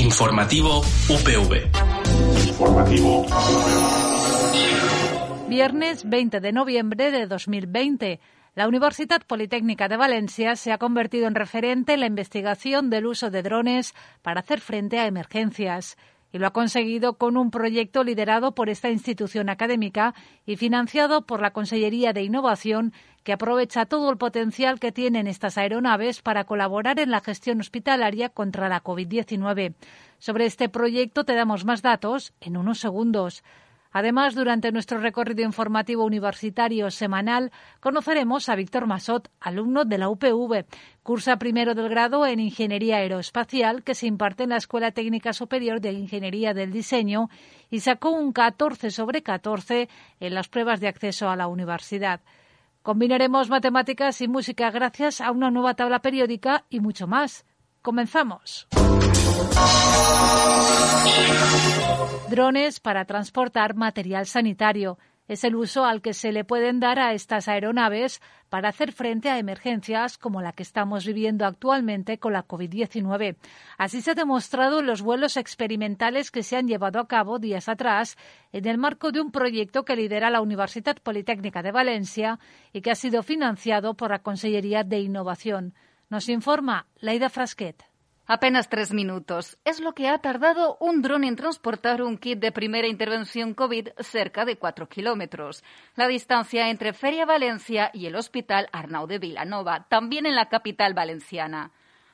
Informativo 0.00 0.80
UPV. 1.10 1.68
Informativo. 2.48 3.26
Viernes 5.46 6.08
20 6.08 6.40
de 6.40 6.52
noviembre 6.52 7.10
de 7.10 7.26
2020. 7.26 8.18
La 8.54 8.66
Universidad 8.66 9.20
Politécnica 9.26 9.88
de 9.88 9.98
Valencia 9.98 10.56
se 10.56 10.72
ha 10.72 10.78
convertido 10.78 11.26
en 11.26 11.34
referente 11.34 11.92
en 11.92 12.00
la 12.00 12.06
investigación 12.06 12.88
del 12.88 13.04
uso 13.04 13.30
de 13.30 13.42
drones 13.42 13.94
para 14.22 14.40
hacer 14.40 14.60
frente 14.60 14.98
a 14.98 15.06
emergencias 15.06 15.98
y 16.32 16.38
lo 16.38 16.46
ha 16.46 16.52
conseguido 16.52 17.14
con 17.14 17.36
un 17.36 17.50
proyecto 17.50 18.04
liderado 18.04 18.52
por 18.52 18.68
esta 18.68 18.90
institución 18.90 19.48
académica 19.48 20.14
y 20.46 20.56
financiado 20.56 21.22
por 21.22 21.40
la 21.40 21.52
Consellería 21.52 22.12
de 22.12 22.22
Innovación 22.22 22.92
que 23.22 23.32
aprovecha 23.32 23.86
todo 23.86 24.10
el 24.10 24.16
potencial 24.16 24.80
que 24.80 24.92
tienen 24.92 25.26
estas 25.26 25.58
aeronaves 25.58 26.22
para 26.22 26.44
colaborar 26.44 26.98
en 27.00 27.10
la 27.10 27.20
gestión 27.20 27.60
hospitalaria 27.60 28.28
contra 28.30 28.68
la 28.68 28.82
COVID-19. 28.82 29.74
Sobre 30.18 30.46
este 30.46 30.68
proyecto 30.68 31.24
te 31.24 31.34
damos 31.34 31.64
más 31.64 31.82
datos 31.82 32.32
en 32.40 32.56
unos 32.56 32.78
segundos. 32.78 33.42
Además, 33.92 34.34
durante 34.34 34.70
nuestro 34.70 34.98
recorrido 34.98 35.42
informativo 35.42 36.04
universitario 36.04 36.90
semanal, 36.90 37.50
conoceremos 37.80 38.48
a 38.48 38.54
Víctor 38.54 38.86
Masot, 38.86 39.28
alumno 39.40 39.84
de 39.84 39.98
la 39.98 40.08
UPV. 40.08 40.64
Cursa 41.02 41.36
primero 41.36 41.74
del 41.74 41.88
grado 41.88 42.24
en 42.26 42.38
Ingeniería 42.38 42.98
Aeroespacial, 42.98 43.82
que 43.82 43.94
se 43.94 44.06
imparte 44.06 44.44
en 44.44 44.50
la 44.50 44.58
Escuela 44.58 44.92
Técnica 44.92 45.32
Superior 45.32 45.80
de 45.80 45.92
Ingeniería 45.92 46.54
del 46.54 46.72
Diseño, 46.72 47.28
y 47.68 47.80
sacó 47.80 48.10
un 48.10 48.32
14 48.32 48.90
sobre 48.90 49.22
14 49.22 49.88
en 50.20 50.34
las 50.34 50.48
pruebas 50.48 50.80
de 50.80 50.88
acceso 50.88 51.28
a 51.28 51.36
la 51.36 51.48
universidad. 51.48 52.20
Combinaremos 52.82 53.50
matemáticas 53.50 54.20
y 54.20 54.28
música 54.28 54.70
gracias 54.70 55.20
a 55.20 55.32
una 55.32 55.50
nueva 55.50 55.74
tabla 55.74 56.00
periódica 56.00 56.64
y 56.70 56.80
mucho 56.80 57.06
más. 57.06 57.44
Comenzamos. 57.82 58.68
Drones 62.30 62.78
para 62.78 63.04
transportar 63.04 63.74
material 63.74 64.26
sanitario. 64.26 64.98
Es 65.26 65.44
el 65.44 65.54
uso 65.54 65.84
al 65.84 66.00
que 66.00 66.14
se 66.14 66.32
le 66.32 66.44
pueden 66.44 66.80
dar 66.80 66.98
a 66.98 67.12
estas 67.12 67.48
aeronaves 67.48 68.20
para 68.48 68.68
hacer 68.68 68.92
frente 68.92 69.30
a 69.30 69.38
emergencias 69.38 70.16
como 70.16 70.40
la 70.40 70.52
que 70.52 70.62
estamos 70.62 71.06
viviendo 71.06 71.44
actualmente 71.44 72.18
con 72.18 72.32
la 72.32 72.46
COVID-19. 72.46 73.36
Así 73.78 74.00
se 74.00 74.12
ha 74.12 74.14
demostrado 74.14 74.80
en 74.80 74.86
los 74.86 75.02
vuelos 75.02 75.36
experimentales 75.36 76.30
que 76.30 76.42
se 76.42 76.56
han 76.56 76.66
llevado 76.66 76.98
a 76.98 77.08
cabo 77.08 77.38
días 77.38 77.68
atrás 77.68 78.16
en 78.52 78.66
el 78.66 78.78
marco 78.78 79.12
de 79.12 79.20
un 79.20 79.32
proyecto 79.32 79.84
que 79.84 79.96
lidera 79.96 80.30
la 80.30 80.40
Universidad 80.40 80.96
Politécnica 81.02 81.62
de 81.62 81.72
Valencia 81.72 82.38
y 82.72 82.80
que 82.80 82.90
ha 82.90 82.96
sido 82.96 83.22
financiado 83.22 83.94
por 83.94 84.10
la 84.10 84.20
Consellería 84.20 84.82
de 84.82 85.00
Innovación. 85.00 85.74
Nos 86.08 86.28
informa 86.28 86.86
Laida 87.00 87.28
Frasquet. 87.28 87.89
Apenas 88.32 88.68
tres 88.68 88.92
minutos. 88.94 89.58
Es 89.64 89.80
lo 89.80 89.92
que 89.92 90.06
ha 90.06 90.16
tardado 90.18 90.76
un 90.78 91.02
dron 91.02 91.24
en 91.24 91.34
transportar 91.34 92.00
un 92.00 92.16
kit 92.16 92.38
de 92.38 92.52
primera 92.52 92.86
intervención 92.86 93.54
COVID 93.54 93.88
cerca 93.98 94.44
de 94.44 94.54
cuatro 94.54 94.88
kilómetros. 94.88 95.64
La 95.96 96.06
distancia 96.06 96.70
entre 96.70 96.92
Feria 96.92 97.26
Valencia 97.26 97.90
y 97.92 98.06
el 98.06 98.14
Hospital 98.14 98.68
Arnau 98.70 99.08
de 99.08 99.18
Vilanova, 99.18 99.88
también 99.88 100.26
en 100.26 100.36
la 100.36 100.48
capital 100.48 100.94
valenciana. 100.94 101.72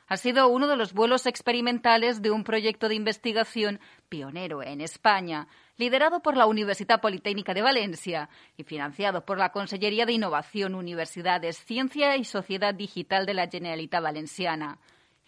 Ha 0.08 0.16
sido 0.16 0.48
uno 0.48 0.68
de 0.68 0.76
los 0.76 0.94
vuelos 0.94 1.26
experimentales 1.26 2.22
de 2.22 2.30
un 2.30 2.44
proyecto 2.44 2.88
de 2.88 2.94
investigación 2.94 3.78
pionero 4.08 4.62
en 4.62 4.80
España, 4.80 5.48
liderado 5.76 6.20
por 6.20 6.34
la 6.34 6.46
Universidad 6.46 7.02
Politécnica 7.02 7.52
de 7.52 7.60
Valencia 7.60 8.30
y 8.56 8.64
financiado 8.64 9.26
por 9.26 9.36
la 9.36 9.52
Consellería 9.52 10.06
de 10.06 10.14
Innovación, 10.14 10.76
Universidades, 10.76 11.58
Ciencia 11.58 12.16
y 12.16 12.24
Sociedad 12.24 12.72
Digital 12.72 13.26
de 13.26 13.34
la 13.34 13.48
Generalitat 13.48 14.02
Valenciana. 14.02 14.78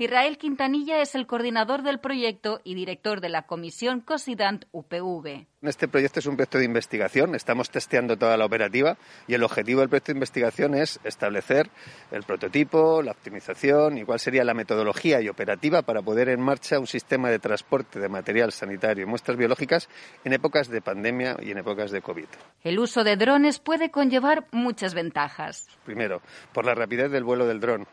Israel 0.01 0.39
Quintanilla 0.39 1.03
es 1.03 1.17
el 1.17 1.27
coordinador 1.27 1.83
del 1.83 1.99
proyecto 1.99 2.61
y 2.63 2.77
director 2.77 3.21
de 3.21 3.31
la 3.31 3.43
comisión 3.43 4.01
COSIDANT 4.01 4.67
UPV. 4.71 5.47
Este 5.63 5.89
proyecto 5.89 6.21
es 6.21 6.27
un 6.27 6.37
proyecto 6.37 6.59
de 6.59 6.67
investigación, 6.67 7.35
estamos 7.35 7.69
testeando 7.69 8.17
toda 8.17 8.37
la 8.37 8.45
operativa 8.45 8.97
y 9.27 9.35
el 9.35 9.43
objetivo 9.43 9.81
del 9.81 9.89
proyecto 9.89 10.13
de 10.13 10.19
investigación 10.19 10.77
es 10.77 11.01
establecer 11.03 11.69
el 12.13 12.23
prototipo, 12.23 13.03
la 13.03 13.11
optimización 13.11 13.99
y 13.99 14.05
cuál 14.05 14.21
sería 14.21 14.45
la 14.45 14.55
metodología 14.55 15.21
y 15.21 15.29
operativa 15.29 15.83
para 15.83 16.01
poner 16.01 16.29
en 16.29 16.41
marcha 16.41 16.79
un 16.79 16.87
sistema 16.87 17.29
de 17.29 17.41
transporte 17.41 17.99
de 17.99 18.09
material 18.09 18.53
sanitario 18.53 19.03
y 19.03 19.07
muestras 19.09 19.37
biológicas 19.37 19.89
en 20.23 20.33
épocas 20.33 20.69
de 20.69 20.81
pandemia 20.81 21.39
y 21.43 21.51
en 21.51 21.59
épocas 21.59 21.91
de 21.91 22.03
COVID. 22.03 22.29
El 22.63 22.79
uso 22.79 23.03
de 23.03 23.17
drones 23.17 23.59
puede 23.59 23.91
conllevar 23.91 24.47
muchas 24.53 24.95
ventajas. 24.95 25.67
Primero, 25.85 26.23
por 26.53 26.65
la 26.65 26.77
rapidez 26.77 27.11
del 27.11 27.25
vuelo 27.25 27.49
del 27.49 27.59
dron. 27.59 27.85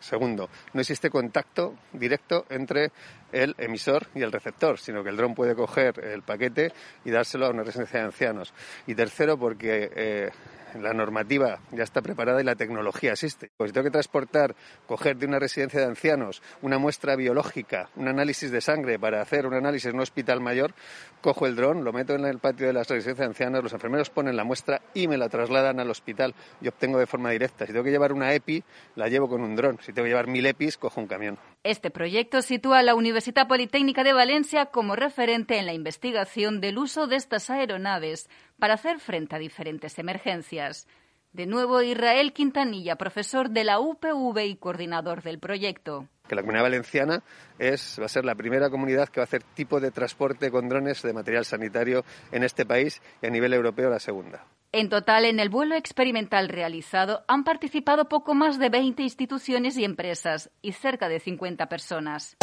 Segundo, 0.00 0.48
no 0.72 0.80
existe 0.80 1.10
contacto 1.10 1.74
directo 1.92 2.46
entre 2.48 2.90
el 3.32 3.54
emisor 3.58 4.08
y 4.14 4.22
el 4.22 4.32
receptor, 4.32 4.78
sino 4.78 5.04
que 5.04 5.10
el 5.10 5.16
dron 5.16 5.34
puede 5.34 5.54
coger 5.54 6.02
el 6.04 6.22
paquete 6.22 6.72
y 7.04 7.10
dárselo 7.10 7.46
a 7.46 7.50
una 7.50 7.62
residencia 7.62 8.00
de 8.00 8.06
ancianos. 8.06 8.52
Y 8.86 8.94
tercero, 8.94 9.38
porque 9.38 9.90
eh, 9.94 10.30
la 10.78 10.92
normativa 10.92 11.60
ya 11.72 11.82
está 11.82 12.02
preparada 12.02 12.40
y 12.40 12.44
la 12.44 12.54
tecnología 12.54 13.12
existe. 13.12 13.50
Pues 13.56 13.72
tengo 13.72 13.84
que 13.84 13.90
transportar, 13.90 14.54
coger 14.86 15.16
de 15.16 15.26
una 15.26 15.38
residencia 15.38 15.80
de 15.80 15.86
ancianos 15.86 16.42
una 16.62 16.78
muestra 16.78 17.16
biológica, 17.16 17.90
un 17.96 18.08
análisis 18.08 18.50
de 18.50 18.60
sangre 18.60 18.98
para 18.98 19.20
hacer 19.20 19.46
un 19.46 19.54
análisis 19.54 19.86
en 19.86 19.96
un 19.96 20.02
hospital 20.02 20.40
mayor, 20.40 20.74
cojo 21.20 21.46
el 21.46 21.56
dron, 21.56 21.84
lo 21.84 21.92
meto 21.92 22.14
en 22.14 22.24
el 22.24 22.38
patio 22.38 22.66
de 22.66 22.72
la 22.72 22.80
residencia 22.80 23.14
de 23.14 23.24
ancianos, 23.24 23.62
los 23.62 23.72
enfermeros 23.72 24.10
ponen 24.10 24.36
la 24.36 24.44
muestra 24.44 24.80
y 24.94 25.08
me 25.08 25.16
la 25.16 25.28
trasladan 25.28 25.80
al 25.80 25.90
hospital 25.90 26.34
y 26.60 26.68
obtengo 26.68 26.98
de 26.98 27.06
forma 27.06 27.30
directa. 27.30 27.66
Si 27.66 27.72
tengo 27.72 27.84
que 27.84 27.90
llevar 27.90 28.12
una 28.12 28.32
EPI, 28.32 28.62
la 28.96 29.08
llevo 29.08 29.28
con 29.28 29.42
un 29.42 29.56
dron. 29.56 29.78
Tengo 29.92 30.04
que 30.04 30.10
llevar 30.10 30.26
mil 30.26 30.46
EPIs, 30.46 30.76
cojo 30.76 31.00
un 31.00 31.06
camión. 31.06 31.38
Este 31.62 31.90
proyecto 31.90 32.42
sitúa 32.42 32.78
a 32.78 32.82
la 32.82 32.94
Universidad 32.94 33.48
Politécnica 33.48 34.04
de 34.04 34.12
Valencia 34.12 34.66
como 34.66 34.96
referente 34.96 35.58
en 35.58 35.66
la 35.66 35.72
investigación 35.72 36.60
del 36.60 36.78
uso 36.78 37.06
de 37.06 37.16
estas 37.16 37.50
aeronaves 37.50 38.28
para 38.58 38.74
hacer 38.74 38.98
frente 39.00 39.36
a 39.36 39.38
diferentes 39.38 39.98
emergencias. 39.98 40.86
De 41.32 41.46
nuevo, 41.46 41.80
Israel 41.80 42.32
Quintanilla, 42.32 42.96
profesor 42.96 43.50
de 43.50 43.62
la 43.62 43.78
UPV 43.78 44.46
y 44.46 44.56
coordinador 44.56 45.22
del 45.22 45.38
proyecto. 45.38 46.08
Que 46.26 46.34
la 46.34 46.42
comunidad 46.42 46.64
valenciana 46.64 47.22
es, 47.58 47.98
va 48.00 48.06
a 48.06 48.08
ser 48.08 48.24
la 48.24 48.34
primera 48.34 48.68
comunidad 48.68 49.08
que 49.08 49.20
va 49.20 49.24
a 49.24 49.30
hacer 49.30 49.44
tipo 49.54 49.78
de 49.78 49.92
transporte 49.92 50.50
con 50.50 50.68
drones 50.68 51.02
de 51.02 51.12
material 51.12 51.44
sanitario 51.44 52.04
en 52.32 52.42
este 52.42 52.66
país 52.66 53.00
y 53.22 53.26
a 53.26 53.30
nivel 53.30 53.52
europeo 53.52 53.88
la 53.90 54.00
segunda. 54.00 54.44
En 54.72 54.88
total, 54.88 55.24
en 55.24 55.40
el 55.40 55.48
vuelo 55.48 55.74
experimental 55.74 56.48
realizado 56.48 57.24
han 57.26 57.42
participado 57.42 58.08
poco 58.08 58.34
más 58.34 58.56
de 58.56 58.68
20 58.68 59.02
instituciones 59.02 59.76
y 59.76 59.84
empresas 59.84 60.50
y 60.62 60.72
cerca 60.72 61.08
de 61.08 61.18
50 61.18 61.68
personas. 61.68 62.36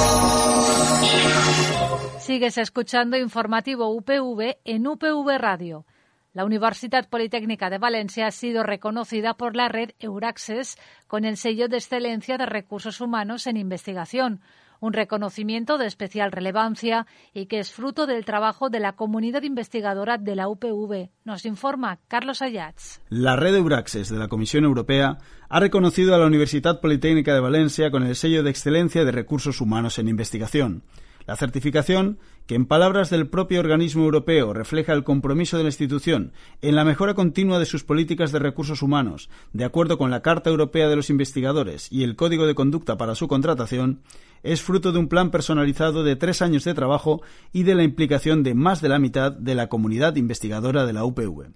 Sigues 2.19 2.57
escuchando 2.57 3.15
informativo 3.15 3.87
UPV 3.95 4.57
en 4.65 4.87
UPV 4.87 5.37
Radio. 5.37 5.85
La 6.33 6.43
Universidad 6.43 7.07
Politécnica 7.07 7.69
de 7.69 7.77
Valencia 7.77 8.27
ha 8.27 8.31
sido 8.31 8.61
reconocida 8.61 9.35
por 9.35 9.55
la 9.55 9.69
red 9.69 9.91
Euraccess 9.97 10.77
con 11.07 11.23
el 11.23 11.37
sello 11.37 11.69
de 11.69 11.77
excelencia 11.77 12.37
de 12.37 12.45
recursos 12.45 12.99
humanos 12.99 13.47
en 13.47 13.55
investigación 13.55 14.41
un 14.79 14.93
reconocimiento 14.93 15.77
de 15.77 15.87
especial 15.87 16.31
relevancia 16.31 17.07
y 17.33 17.47
que 17.47 17.59
es 17.59 17.71
fruto 17.71 18.07
del 18.07 18.25
trabajo 18.25 18.69
de 18.69 18.79
la 18.79 18.93
comunidad 18.93 19.43
investigadora 19.43 20.17
de 20.17 20.35
la 20.35 20.47
UPV. 20.49 21.09
Nos 21.25 21.45
informa 21.45 21.99
Carlos 22.07 22.41
Ayats. 22.41 23.01
La 23.09 23.35
red 23.35 23.55
Euraxes 23.55 24.09
de 24.09 24.17
la 24.17 24.27
Comisión 24.27 24.63
Europea 24.63 25.17
ha 25.49 25.59
reconocido 25.59 26.15
a 26.15 26.17
la 26.17 26.27
Universidad 26.27 26.81
Politécnica 26.81 27.33
de 27.33 27.39
Valencia 27.39 27.91
con 27.91 28.03
el 28.03 28.15
sello 28.15 28.43
de 28.43 28.49
excelencia 28.49 29.05
de 29.05 29.11
recursos 29.11 29.61
humanos 29.61 29.99
en 29.99 30.07
investigación. 30.07 30.83
La 31.27 31.35
certificación, 31.35 32.19
que 32.45 32.55
en 32.55 32.65
palabras 32.65 33.09
del 33.09 33.27
propio 33.27 33.59
organismo 33.59 34.05
europeo 34.05 34.53
refleja 34.53 34.93
el 34.93 35.03
compromiso 35.03 35.57
de 35.57 35.63
la 35.63 35.69
institución 35.69 36.31
en 36.61 36.75
la 36.77 36.85
mejora 36.85 37.15
continua 37.15 37.59
de 37.59 37.65
sus 37.65 37.83
políticas 37.83 38.31
de 38.31 38.39
recursos 38.39 38.81
humanos, 38.81 39.29
de 39.51 39.65
acuerdo 39.65 39.97
con 39.97 40.09
la 40.09 40.21
Carta 40.21 40.49
Europea 40.49 40.87
de 40.87 40.95
los 40.95 41.09
Investigadores 41.09 41.91
y 41.91 42.03
el 42.03 42.15
Código 42.15 42.47
de 42.47 42.55
Conducta 42.55 42.97
para 42.97 43.13
su 43.13 43.27
contratación, 43.27 43.99
es 44.41 44.61
fruto 44.61 44.93
de 44.93 44.99
un 44.99 45.09
plan 45.09 45.29
personalizado 45.29 46.05
de 46.05 46.15
tres 46.15 46.41
años 46.41 46.63
de 46.63 46.73
trabajo 46.73 47.21
y 47.51 47.63
de 47.63 47.75
la 47.75 47.83
implicación 47.83 48.41
de 48.41 48.53
más 48.53 48.79
de 48.79 48.87
la 48.87 48.97
mitad 48.97 49.33
de 49.33 49.53
la 49.53 49.67
comunidad 49.67 50.15
investigadora 50.15 50.85
de 50.85 50.93
la 50.93 51.03
UPV. 51.03 51.51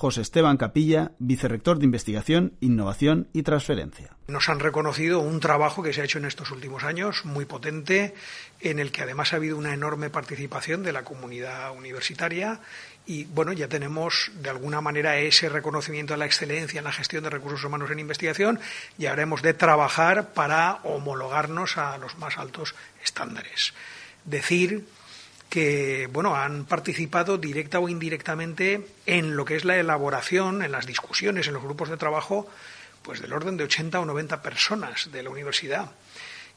José 0.00 0.22
Esteban 0.22 0.56
Capilla, 0.56 1.12
vicerrector 1.18 1.78
de 1.78 1.84
Investigación, 1.84 2.54
Innovación 2.60 3.28
y 3.34 3.42
Transferencia. 3.42 4.16
Nos 4.28 4.48
han 4.48 4.58
reconocido 4.58 5.20
un 5.20 5.40
trabajo 5.40 5.82
que 5.82 5.92
se 5.92 6.00
ha 6.00 6.04
hecho 6.04 6.16
en 6.16 6.24
estos 6.24 6.50
últimos 6.52 6.84
años, 6.84 7.26
muy 7.26 7.44
potente, 7.44 8.14
en 8.60 8.78
el 8.78 8.92
que 8.92 9.02
además 9.02 9.34
ha 9.34 9.36
habido 9.36 9.58
una 9.58 9.74
enorme 9.74 10.08
participación 10.08 10.82
de 10.82 10.92
la 10.92 11.04
comunidad 11.04 11.76
universitaria 11.76 12.60
y 13.04 13.24
bueno, 13.24 13.52
ya 13.52 13.68
tenemos 13.68 14.30
de 14.36 14.48
alguna 14.48 14.80
manera 14.80 15.18
ese 15.18 15.50
reconocimiento 15.50 16.14
de 16.14 16.18
la 16.20 16.24
excelencia 16.24 16.78
en 16.78 16.84
la 16.84 16.92
gestión 16.92 17.22
de 17.22 17.28
recursos 17.28 17.62
humanos 17.62 17.90
en 17.90 17.98
investigación 17.98 18.58
y 18.96 19.04
ahora 19.04 19.24
hemos 19.24 19.42
de 19.42 19.52
trabajar 19.52 20.32
para 20.32 20.76
homologarnos 20.84 21.76
a 21.76 21.98
los 21.98 22.16
más 22.16 22.38
altos 22.38 22.74
estándares. 23.04 23.74
Decir 24.24 24.86
que 25.50 26.08
bueno 26.12 26.36
han 26.36 26.64
participado 26.64 27.36
directa 27.36 27.80
o 27.80 27.88
indirectamente 27.88 28.86
en 29.04 29.36
lo 29.36 29.44
que 29.44 29.56
es 29.56 29.64
la 29.64 29.76
elaboración, 29.76 30.62
en 30.62 30.72
las 30.72 30.86
discusiones, 30.86 31.48
en 31.48 31.54
los 31.54 31.62
grupos 31.62 31.90
de 31.90 31.96
trabajo, 31.96 32.48
pues 33.02 33.20
del 33.20 33.32
orden 33.32 33.56
de 33.56 33.64
80 33.64 34.00
o 34.00 34.04
90 34.04 34.42
personas 34.42 35.10
de 35.10 35.22
la 35.22 35.30
universidad 35.30 35.90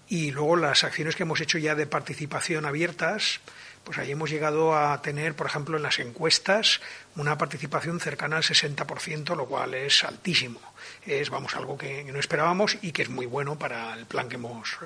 Y 0.10 0.32
luego 0.32 0.56
las 0.58 0.84
acciones 0.84 1.16
que 1.16 1.24
hemos 1.24 1.42
hecho 1.42 1.58
ya 1.58 1.76
de 1.76 1.88
participación 1.88 2.66
abiertas, 2.66 3.40
pues 3.84 3.98
ahí 3.98 4.12
hemos 4.12 4.30
llegado 4.30 4.78
a 4.78 5.02
tener, 5.02 5.36
por 5.36 5.48
ejemplo, 5.48 5.78
en 5.78 5.84
las 5.84 6.00
encuestas, 6.00 6.82
una 7.16 7.38
participación 7.38 8.00
cercana 8.00 8.38
al 8.38 8.44
60%, 8.44 9.36
lo 9.36 9.48
cual 9.48 9.74
es 9.74 10.04
altísimo. 10.04 10.60
Es, 11.06 11.30
vamos, 11.30 11.56
algo 11.56 11.78
que 11.78 12.04
no 12.04 12.20
esperábamos 12.20 12.78
y 12.82 12.92
que 12.92 13.04
es 13.04 13.10
muy 13.10 13.26
bueno 13.26 13.58
para 13.58 13.94
el 13.96 14.06
plan 14.06 14.30
que 14.30 14.36
hemos 14.36 14.78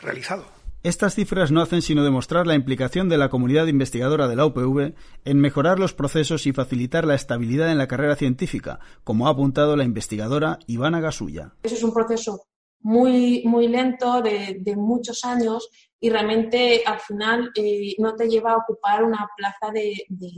realizado. 0.00 0.59
Estas 0.82 1.14
cifras 1.14 1.52
no 1.52 1.60
hacen 1.60 1.82
sino 1.82 2.02
demostrar 2.02 2.46
la 2.46 2.54
implicación 2.54 3.10
de 3.10 3.18
la 3.18 3.28
comunidad 3.28 3.66
investigadora 3.66 4.28
de 4.28 4.36
la 4.36 4.46
UPV 4.46 4.94
en 5.26 5.38
mejorar 5.38 5.78
los 5.78 5.92
procesos 5.92 6.46
y 6.46 6.52
facilitar 6.52 7.04
la 7.04 7.14
estabilidad 7.14 7.70
en 7.70 7.76
la 7.76 7.86
carrera 7.86 8.16
científica, 8.16 8.80
como 9.04 9.26
ha 9.26 9.32
apuntado 9.32 9.76
la 9.76 9.84
investigadora 9.84 10.58
Ivana 10.66 11.00
Gasulla. 11.00 11.52
Eso 11.62 11.74
es 11.74 11.82
un 11.82 11.92
proceso 11.92 12.46
muy, 12.80 13.42
muy 13.44 13.68
lento, 13.68 14.22
de, 14.22 14.74
muchos 14.74 15.22
años, 15.24 15.68
y 16.00 16.08
realmente 16.08 16.82
al 16.86 16.98
final 16.98 17.50
eh, 17.54 17.94
no 17.98 18.14
te 18.14 18.26
lleva 18.26 18.52
a 18.52 18.56
ocupar 18.56 19.04
una 19.04 19.28
plaza 19.36 19.70
de, 19.70 19.92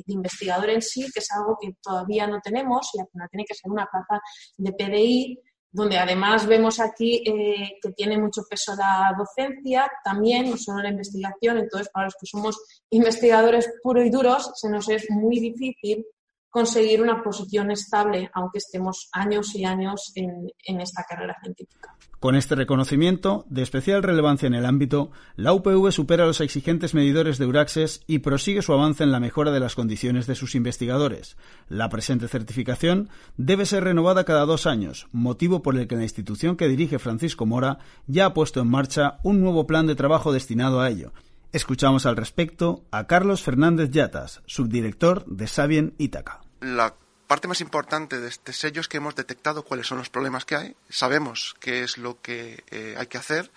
investigador 0.08 0.70
en 0.70 0.82
sí, 0.82 1.06
que 1.14 1.20
es 1.20 1.30
algo 1.30 1.56
que 1.60 1.76
todavía 1.80 2.26
no 2.26 2.40
tenemos, 2.40 2.90
y 2.94 3.00
al 3.00 3.06
final 3.12 3.28
tiene 3.30 3.44
que 3.44 3.54
ser 3.54 3.70
una 3.70 3.86
plaza 3.86 4.20
de 4.56 4.72
PDI, 4.72 5.38
donde 5.72 5.98
además 5.98 6.46
vemos 6.46 6.78
aquí 6.78 7.22
eh, 7.26 7.78
que 7.82 7.92
tiene 7.92 8.18
mucho 8.18 8.42
peso 8.48 8.76
la 8.76 9.14
docencia, 9.16 9.90
también, 10.04 10.50
no 10.50 10.56
solo 10.58 10.82
la 10.82 10.90
investigación, 10.90 11.58
entonces 11.58 11.88
para 11.88 12.06
los 12.06 12.14
que 12.14 12.26
somos 12.26 12.58
investigadores 12.90 13.72
puros 13.82 14.04
y 14.04 14.10
duros, 14.10 14.52
se 14.54 14.68
nos 14.68 14.88
es 14.90 15.10
muy 15.10 15.40
difícil 15.40 16.06
conseguir 16.52 17.00
una 17.00 17.22
posición 17.22 17.70
estable, 17.70 18.30
aunque 18.34 18.58
estemos 18.58 19.08
años 19.12 19.54
y 19.54 19.64
años 19.64 20.12
en, 20.14 20.80
esta 20.80 21.02
carrera 21.08 21.34
científica. 21.42 21.96
Con 22.20 22.36
este 22.36 22.54
reconocimiento, 22.54 23.46
de 23.48 23.62
especial 23.62 24.02
relevancia 24.02 24.48
en 24.48 24.54
el 24.54 24.66
ámbito, 24.66 25.10
la 25.34 25.54
UPV 25.54 25.90
supera 25.90 26.26
los 26.26 26.42
exigentes 26.42 26.92
medidores 26.92 27.38
de 27.38 27.46
Uraxes 27.46 28.04
y 28.06 28.18
prosigue 28.18 28.60
su 28.60 28.74
avance 28.74 29.02
en 29.02 29.12
la 29.12 29.18
mejora 29.18 29.50
de 29.50 29.60
las 29.60 29.74
condiciones 29.74 30.26
de 30.26 30.34
sus 30.34 30.54
investigadores. 30.54 31.38
La 31.68 31.88
presente 31.88 32.28
certificación 32.28 33.08
debe 33.38 33.64
ser 33.64 33.84
renovada 33.84 34.24
cada 34.24 34.44
dos 34.44 34.66
años, 34.66 35.08
motivo 35.10 35.62
por 35.62 35.76
el 35.78 35.88
que 35.88 35.96
la 35.96 36.02
institución 36.02 36.56
que 36.56 36.68
dirige 36.68 36.98
Francisco 36.98 37.46
Mora 37.46 37.78
ya 38.06 38.26
ha 38.26 38.34
puesto 38.34 38.60
en 38.60 38.68
marcha 38.68 39.18
un 39.22 39.40
nuevo 39.40 39.66
plan 39.66 39.86
de 39.86 39.96
trabajo 39.96 40.32
destinado 40.32 40.82
a 40.82 40.90
ello. 40.90 41.12
Escuchamos 41.52 42.06
al 42.06 42.16
respecto 42.16 42.84
a 42.90 43.06
Carlos 43.06 43.42
Fernández 43.42 43.90
Yatas, 43.90 44.42
subdirector 44.46 45.24
de 45.26 45.46
Sabien 45.46 45.94
Ítaca 45.98 46.40
la 46.62 46.94
parte 47.26 47.48
más 47.48 47.60
importante 47.60 48.20
de 48.20 48.28
este 48.28 48.52
sello 48.52 48.80
es 48.80 48.88
que 48.88 48.98
hemos 48.98 49.14
detectado 49.14 49.64
cuáles 49.64 49.86
son 49.86 49.98
los 49.98 50.10
problemas 50.10 50.44
que 50.44 50.56
hay, 50.56 50.76
sabemos 50.88 51.54
qué 51.60 51.82
es 51.82 51.98
lo 51.98 52.20
que 52.20 52.64
eh, 52.70 52.94
hay 52.96 53.06
que 53.06 53.18
hacer 53.18 53.50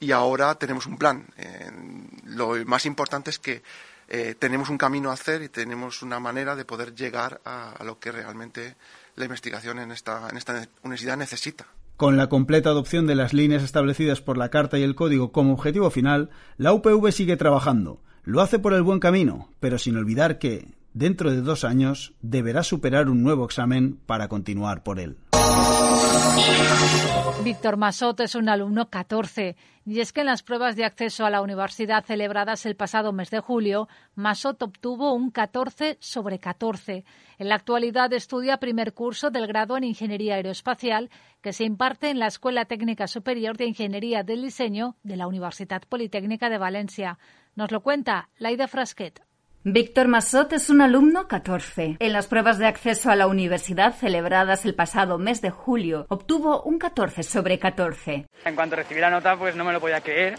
y 0.00 0.12
ahora 0.12 0.54
tenemos 0.54 0.86
un 0.86 0.96
plan. 0.96 1.26
lo 2.24 2.54
más 2.64 2.86
importante 2.86 3.30
es 3.30 3.38
que 3.38 3.62
eh, 4.08 4.34
tenemos 4.38 4.70
un 4.70 4.78
camino 4.78 5.10
a 5.10 5.14
hacer 5.14 5.42
y 5.42 5.48
tenemos 5.48 6.02
una 6.02 6.20
manera 6.20 6.56
de 6.56 6.64
poder 6.64 6.94
llegar 6.94 7.40
a, 7.44 7.74
lo 7.84 7.98
que 7.98 8.12
realmente 8.12 8.76
la 9.16 9.24
investigación 9.24 9.80
en 9.80 9.90
esta, 9.90 10.28
en 10.30 10.36
esta 10.36 10.66
universidad 10.82 11.16
necesita. 11.16 11.66
Con 11.98 12.16
la 12.16 12.28
completa 12.28 12.70
adopción 12.70 13.08
de 13.08 13.16
las 13.16 13.34
líneas 13.34 13.64
establecidas 13.64 14.20
por 14.20 14.38
la 14.38 14.50
Carta 14.50 14.78
y 14.78 14.84
el 14.84 14.94
Código 14.94 15.32
como 15.32 15.54
objetivo 15.54 15.90
final, 15.90 16.30
la 16.56 16.72
UPV 16.72 17.10
sigue 17.10 17.36
trabajando. 17.36 18.00
Lo 18.22 18.40
hace 18.40 18.60
por 18.60 18.72
el 18.72 18.84
buen 18.84 19.00
camino, 19.00 19.48
pero 19.58 19.78
sin 19.78 19.96
olvidar 19.96 20.38
que, 20.38 20.76
dentro 20.94 21.32
de 21.32 21.40
dos 21.40 21.64
años 21.64 22.12
deberá 22.22 22.62
superar 22.62 23.08
un 23.08 23.24
nuevo 23.24 23.44
examen 23.44 23.98
para 24.06 24.28
continuar 24.28 24.84
por 24.84 25.00
él. 25.00 25.16
Víctor 27.48 27.78
Masot 27.78 28.20
es 28.20 28.34
un 28.34 28.48
alumno 28.48 28.90
14 28.90 29.56
y 29.86 30.00
es 30.00 30.12
que 30.12 30.20
en 30.20 30.26
las 30.26 30.42
pruebas 30.42 30.76
de 30.76 30.84
acceso 30.84 31.24
a 31.24 31.30
la 31.30 31.40
universidad 31.40 32.04
celebradas 32.04 32.66
el 32.66 32.76
pasado 32.76 33.12
mes 33.12 33.30
de 33.30 33.40
julio, 33.40 33.88
Masot 34.14 34.62
obtuvo 34.62 35.14
un 35.14 35.30
14 35.30 35.96
sobre 35.98 36.38
14. 36.38 37.04
En 37.38 37.48
la 37.48 37.54
actualidad 37.54 38.12
estudia 38.12 38.58
primer 38.58 38.92
curso 38.92 39.30
del 39.30 39.46
grado 39.46 39.78
en 39.78 39.84
Ingeniería 39.84 40.34
Aeroespacial 40.34 41.08
que 41.40 41.54
se 41.54 41.64
imparte 41.64 42.10
en 42.10 42.18
la 42.18 42.26
Escuela 42.26 42.66
Técnica 42.66 43.06
Superior 43.06 43.56
de 43.56 43.66
Ingeniería 43.66 44.22
del 44.22 44.42
Diseño 44.42 44.96
de 45.02 45.16
la 45.16 45.26
Universidad 45.26 45.82
Politécnica 45.88 46.50
de 46.50 46.58
Valencia. 46.58 47.18
Nos 47.56 47.70
lo 47.70 47.80
cuenta 47.80 48.28
Laida 48.38 48.68
Frasquet. 48.68 49.27
Víctor 49.64 50.06
Massot 50.06 50.52
es 50.52 50.70
un 50.70 50.80
alumno 50.80 51.26
14. 51.26 51.96
En 51.98 52.12
las 52.12 52.28
pruebas 52.28 52.58
de 52.58 52.66
acceso 52.68 53.10
a 53.10 53.16
la 53.16 53.26
universidad 53.26 53.92
celebradas 53.92 54.64
el 54.64 54.76
pasado 54.76 55.18
mes 55.18 55.42
de 55.42 55.50
julio, 55.50 56.06
obtuvo 56.08 56.62
un 56.62 56.78
14 56.78 57.24
sobre 57.24 57.58
14. 57.58 58.26
En 58.44 58.54
cuanto 58.54 58.76
recibí 58.76 59.00
la 59.00 59.10
nota, 59.10 59.36
pues 59.36 59.56
no 59.56 59.64
me 59.64 59.72
lo 59.72 59.80
podía 59.80 60.00
creer, 60.00 60.38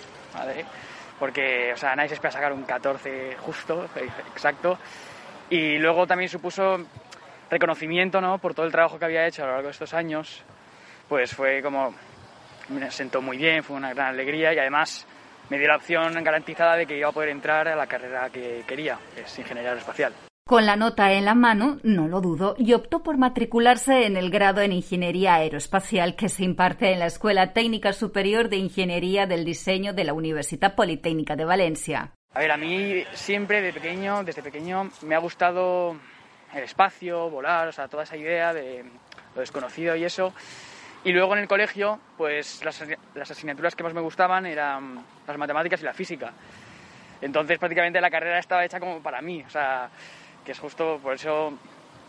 porque 1.20 1.74
o 1.74 1.78
sea, 1.78 1.98
nadie 1.98 2.08
se 2.08 2.14
espera 2.16 2.32
sacar 2.32 2.54
un 2.54 2.64
14 2.64 3.36
justo, 3.42 3.90
exacto. 4.34 4.80
Y 5.50 5.78
luego 5.80 6.08
también 6.08 6.30
supuso 6.30 6.78
reconocimiento 7.52 8.22
¿no? 8.22 8.38
por 8.38 8.54
todo 8.54 8.66
el 8.66 8.72
trabajo 8.72 8.98
que 8.98 9.06
había 9.06 9.28
hecho 9.28 9.44
a 9.44 9.48
lo 9.48 9.52
largo 9.52 9.68
de 9.68 9.74
estos 9.74 9.94
años. 9.94 10.44
Pues 11.10 11.36
fue 11.36 11.62
como, 11.62 11.94
me 12.70 12.90
sentó 12.90 13.22
muy 13.22 13.36
bien, 13.36 13.64
fue 13.64 13.76
una 13.76 13.94
gran 13.94 14.08
alegría 14.08 14.54
y 14.54 14.60
además 14.60 15.06
me 15.50 15.58
dio 15.58 15.68
la 15.68 15.78
opción 15.78 16.14
garantizada 16.24 16.76
de 16.76 16.86
que 16.86 16.98
iba 16.98 17.10
a 17.10 17.12
poder 17.12 17.30
entrar 17.30 17.68
a 17.68 17.76
la 17.76 17.88
carrera 17.88 18.30
que 18.30 18.64
quería, 18.68 18.98
que 19.16 19.22
es 19.22 19.40
ingeniería 19.40 19.72
aeroespacial. 19.72 20.14
Con 20.50 20.66
la 20.66 20.76
nota 20.76 21.12
en 21.12 21.26
la 21.26 21.36
mano, 21.36 21.78
no 21.84 22.08
lo 22.08 22.22
dudo, 22.22 22.56
y 22.58 22.74
optó 22.74 23.04
por 23.04 23.18
matricularse 23.18 24.08
en 24.08 24.18
el 24.18 24.32
grado 24.32 24.62
en 24.62 24.72
Ingeniería 24.72 25.36
Aeroespacial 25.36 26.16
que 26.16 26.28
se 26.28 26.44
imparte 26.44 26.92
en 26.92 26.98
la 26.98 27.06
Escuela 27.06 27.54
Técnica 27.54 27.94
Superior 27.94 28.50
de 28.50 28.58
Ingeniería 28.58 29.28
del 29.28 29.46
Diseño 29.46 29.94
de 29.94 30.06
la 30.06 30.14
Universidad 30.14 30.74
Politécnica 30.74 31.36
de 31.36 31.46
Valencia. 31.46 32.14
A 32.34 32.40
ver, 32.40 32.52
a 32.52 32.58
mí 32.58 33.04
siempre 33.14 33.62
de 33.62 33.72
pequeño, 33.74 34.24
desde 34.24 34.42
pequeño, 34.42 34.90
me 35.04 35.14
ha 35.14 35.20
gustado 35.20 35.96
el 36.56 36.64
espacio, 36.64 37.30
volar, 37.30 37.68
o 37.68 37.72
sea, 37.72 37.88
toda 37.88 38.02
esa 38.02 38.18
idea 38.18 38.52
de 38.52 38.84
lo 39.36 39.42
desconocido 39.42 39.96
y 39.96 40.04
eso. 40.04 40.34
Y 41.04 41.12
luego 41.14 41.34
en 41.34 41.40
el 41.40 41.48
colegio, 41.48 42.00
pues 42.18 42.64
las, 42.64 42.84
las, 43.16 43.32
asignaturas 43.32 43.76
que 43.76 43.84
más 43.84 43.94
me 43.94 44.02
gustaban 44.02 44.46
eran 44.46 45.04
las 45.26 45.38
matemáticas 45.38 45.82
y 45.82 45.86
la 45.86 45.94
física. 45.94 46.34
Entonces 47.22 47.58
prácticamente 47.58 48.02
la 48.02 48.10
carrera 48.10 48.40
estaba 48.40 48.66
hecha 48.66 48.80
como 48.80 49.02
para 49.02 49.22
mí, 49.22 49.44
o 49.46 49.50
sea, 49.50 49.90
que 50.44 50.52
es 50.52 50.60
justo 50.60 51.00
por 51.02 51.14
eso 51.14 51.54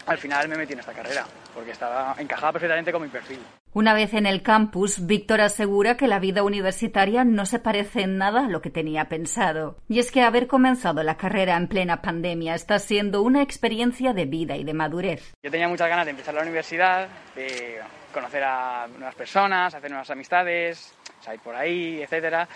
al 0.06 0.18
final 0.18 0.48
me 0.48 0.56
metí 0.56 0.72
en 0.72 0.80
esta 0.80 0.92
carrera, 0.92 1.24
porque 1.54 1.72
estaba 1.72 2.16
encajada 2.18 2.52
perfectamente 2.52 2.92
con 2.92 3.02
mi 3.02 3.08
perfil. 3.08 3.38
Una 3.72 3.94
vez 3.94 4.14
en 4.14 4.26
el 4.26 4.42
campus, 4.42 5.06
Víctor 5.06 5.40
asegura 5.40 5.96
que 5.96 6.08
la 6.08 6.18
vida 6.18 6.42
universitaria 6.42 7.22
no 7.22 7.46
se 7.46 7.60
parece 7.60 8.02
en 8.02 8.18
nada 8.18 8.46
a 8.46 8.48
lo 8.48 8.60
que 8.60 8.70
tenía 8.70 9.08
pensado. 9.08 9.76
Y 9.88 10.00
es 10.00 10.10
que 10.10 10.22
haber 10.22 10.48
comenzado 10.48 11.04
la 11.04 11.16
carrera 11.16 11.56
en 11.56 11.68
plena 11.68 12.02
pandemia 12.02 12.56
está 12.56 12.80
siendo 12.80 13.22
una 13.22 13.42
experiencia 13.42 14.12
de 14.12 14.24
vida 14.24 14.56
y 14.56 14.64
de 14.64 14.74
madurez. 14.74 15.32
Yo 15.40 15.52
tenía 15.52 15.68
muchas 15.68 15.88
ganas 15.88 16.04
de 16.04 16.10
empezar 16.10 16.34
la 16.34 16.42
universidad, 16.42 17.08
de 17.36 17.80
conocer 18.12 18.42
a 18.44 18.86
nuevas 18.86 19.14
personas, 19.14 19.74
hacer 19.74 19.90
nuevas 19.90 20.10
amistades, 20.10 20.94
salir 21.20 21.40
por 21.40 21.54
ahí, 21.54 22.02
etcétera. 22.02 22.48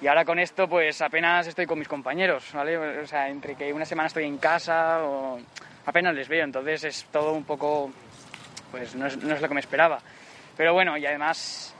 Y 0.00 0.06
ahora 0.06 0.24
con 0.24 0.38
esto, 0.38 0.68
pues 0.68 1.00
apenas 1.02 1.46
estoy 1.46 1.66
con 1.66 1.78
mis 1.78 1.88
compañeros, 1.88 2.50
¿vale? 2.52 2.76
O 2.76 3.06
sea, 3.06 3.28
entre 3.28 3.54
que 3.54 3.72
una 3.72 3.84
semana 3.84 4.08
estoy 4.08 4.24
en 4.24 4.38
casa 4.38 5.04
o 5.04 5.40
apenas 5.86 6.14
les 6.14 6.28
veo, 6.28 6.44
entonces 6.44 6.84
es 6.84 7.04
todo 7.12 7.32
un 7.32 7.44
poco, 7.44 7.92
pues 8.70 8.94
no 8.94 9.06
es, 9.06 9.16
no 9.16 9.34
es 9.34 9.40
lo 9.40 9.48
que 9.48 9.54
me 9.54 9.60
esperaba. 9.60 10.00
Pero 10.56 10.72
bueno, 10.72 10.96
y 10.96 11.06
además 11.06 11.74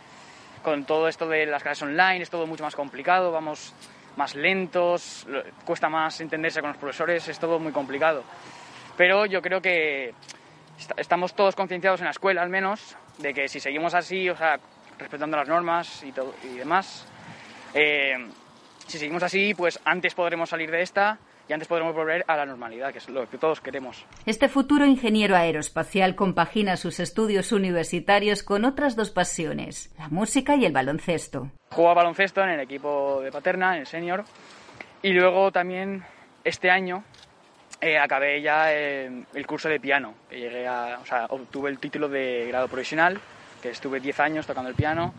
con 0.63 0.85
todo 0.85 1.09
esto 1.09 1.29
de 1.29 1.47
las 1.47 1.63
clases 1.63 1.83
online 1.83 2.23
es 2.23 2.31
todo 2.31 2.47
mucho 2.47 2.65
más 2.65 2.75
complicado, 2.75 3.31
vamos 3.31 3.75
más 4.17 4.35
lentos, 4.35 5.27
cuesta 5.65 5.89
más 5.89 6.21
entenderse 6.21 6.61
con 6.61 6.71
los 6.71 6.79
profesores, 6.79 7.29
es 7.29 7.39
todo 7.39 7.59
muy 7.59 7.73
complicado. 7.73 8.23
Pero 8.97 9.27
yo 9.27 9.43
creo 9.43 9.61
que 9.61 10.15
estamos 10.97 11.35
todos 11.35 11.55
concienciados 11.57 12.01
en 12.01 12.07
la 12.07 12.13
escuela 12.13 12.43
al 12.43 12.49
menos 12.49 12.97
de 13.19 13.35
que 13.35 13.49
si 13.49 13.61
seguimos 13.61 13.95
así, 13.95 14.29
o 14.29 14.37
sea, 14.37 14.59
respetando 14.99 15.37
las 15.37 15.49
normas 15.49 16.03
y, 16.03 16.13
todo, 16.13 16.35
y 16.43 16.57
demás, 16.57 17.07
eh, 17.75 18.27
si 18.87 18.99
seguimos 18.99 19.23
así, 19.23 19.55
pues 19.55 19.81
antes 19.85 20.15
podremos 20.15 20.51
salir 20.51 20.71
de 20.71 20.83
esta 20.83 21.19
y 21.49 21.53
antes 21.53 21.69
podremos 21.69 21.95
volver 21.95 22.25
a 22.27 22.37
la 22.37 22.47
normalidad, 22.47 22.93
que 22.93 22.99
es 22.99 23.09
lo 23.09 23.29
que 23.29 23.37
todos 23.39 23.61
queremos. 23.61 24.05
Este 24.25 24.49
futuro 24.49 24.87
ingeniero 24.87 25.37
aeroespacial 25.37 26.15
compagina 26.15 26.77
sus 26.77 27.01
estudios 27.01 27.53
universitarios 27.53 28.43
con 28.43 28.65
otras 28.65 28.97
dos 28.97 29.11
pasiones, 29.11 29.93
la 29.99 30.09
música 30.09 30.57
y 30.57 30.65
el 30.65 30.73
baloncesto. 30.73 31.51
Juego 31.71 31.91
a 31.91 31.95
baloncesto 31.95 32.43
en 32.43 32.51
el 32.51 32.61
equipo 32.61 33.21
de 33.23 33.31
Paterna, 33.31 33.75
en 33.75 33.81
el 33.81 33.87
senior, 33.87 34.25
y 35.03 35.13
luego 35.13 35.53
también 35.53 36.05
este 36.45 36.71
año 36.71 37.05
eh, 37.85 37.99
acabé 37.99 38.41
ya 38.41 38.73
el, 38.73 39.47
curso 39.47 39.69
de 39.69 39.79
piano, 39.79 40.15
que 40.31 40.41
llegué 40.41 40.67
a, 40.67 40.99
o 41.03 41.07
sea, 41.07 41.27
obtuve 41.27 41.71
el 41.71 41.79
título 41.79 42.09
de 42.09 42.47
grado 42.49 42.67
profesional, 42.67 43.21
que 43.61 43.71
estuve 43.71 44.01
10 44.01 44.21
años 44.21 44.47
tocando 44.47 44.71
el 44.71 44.75
piano, 44.75 45.13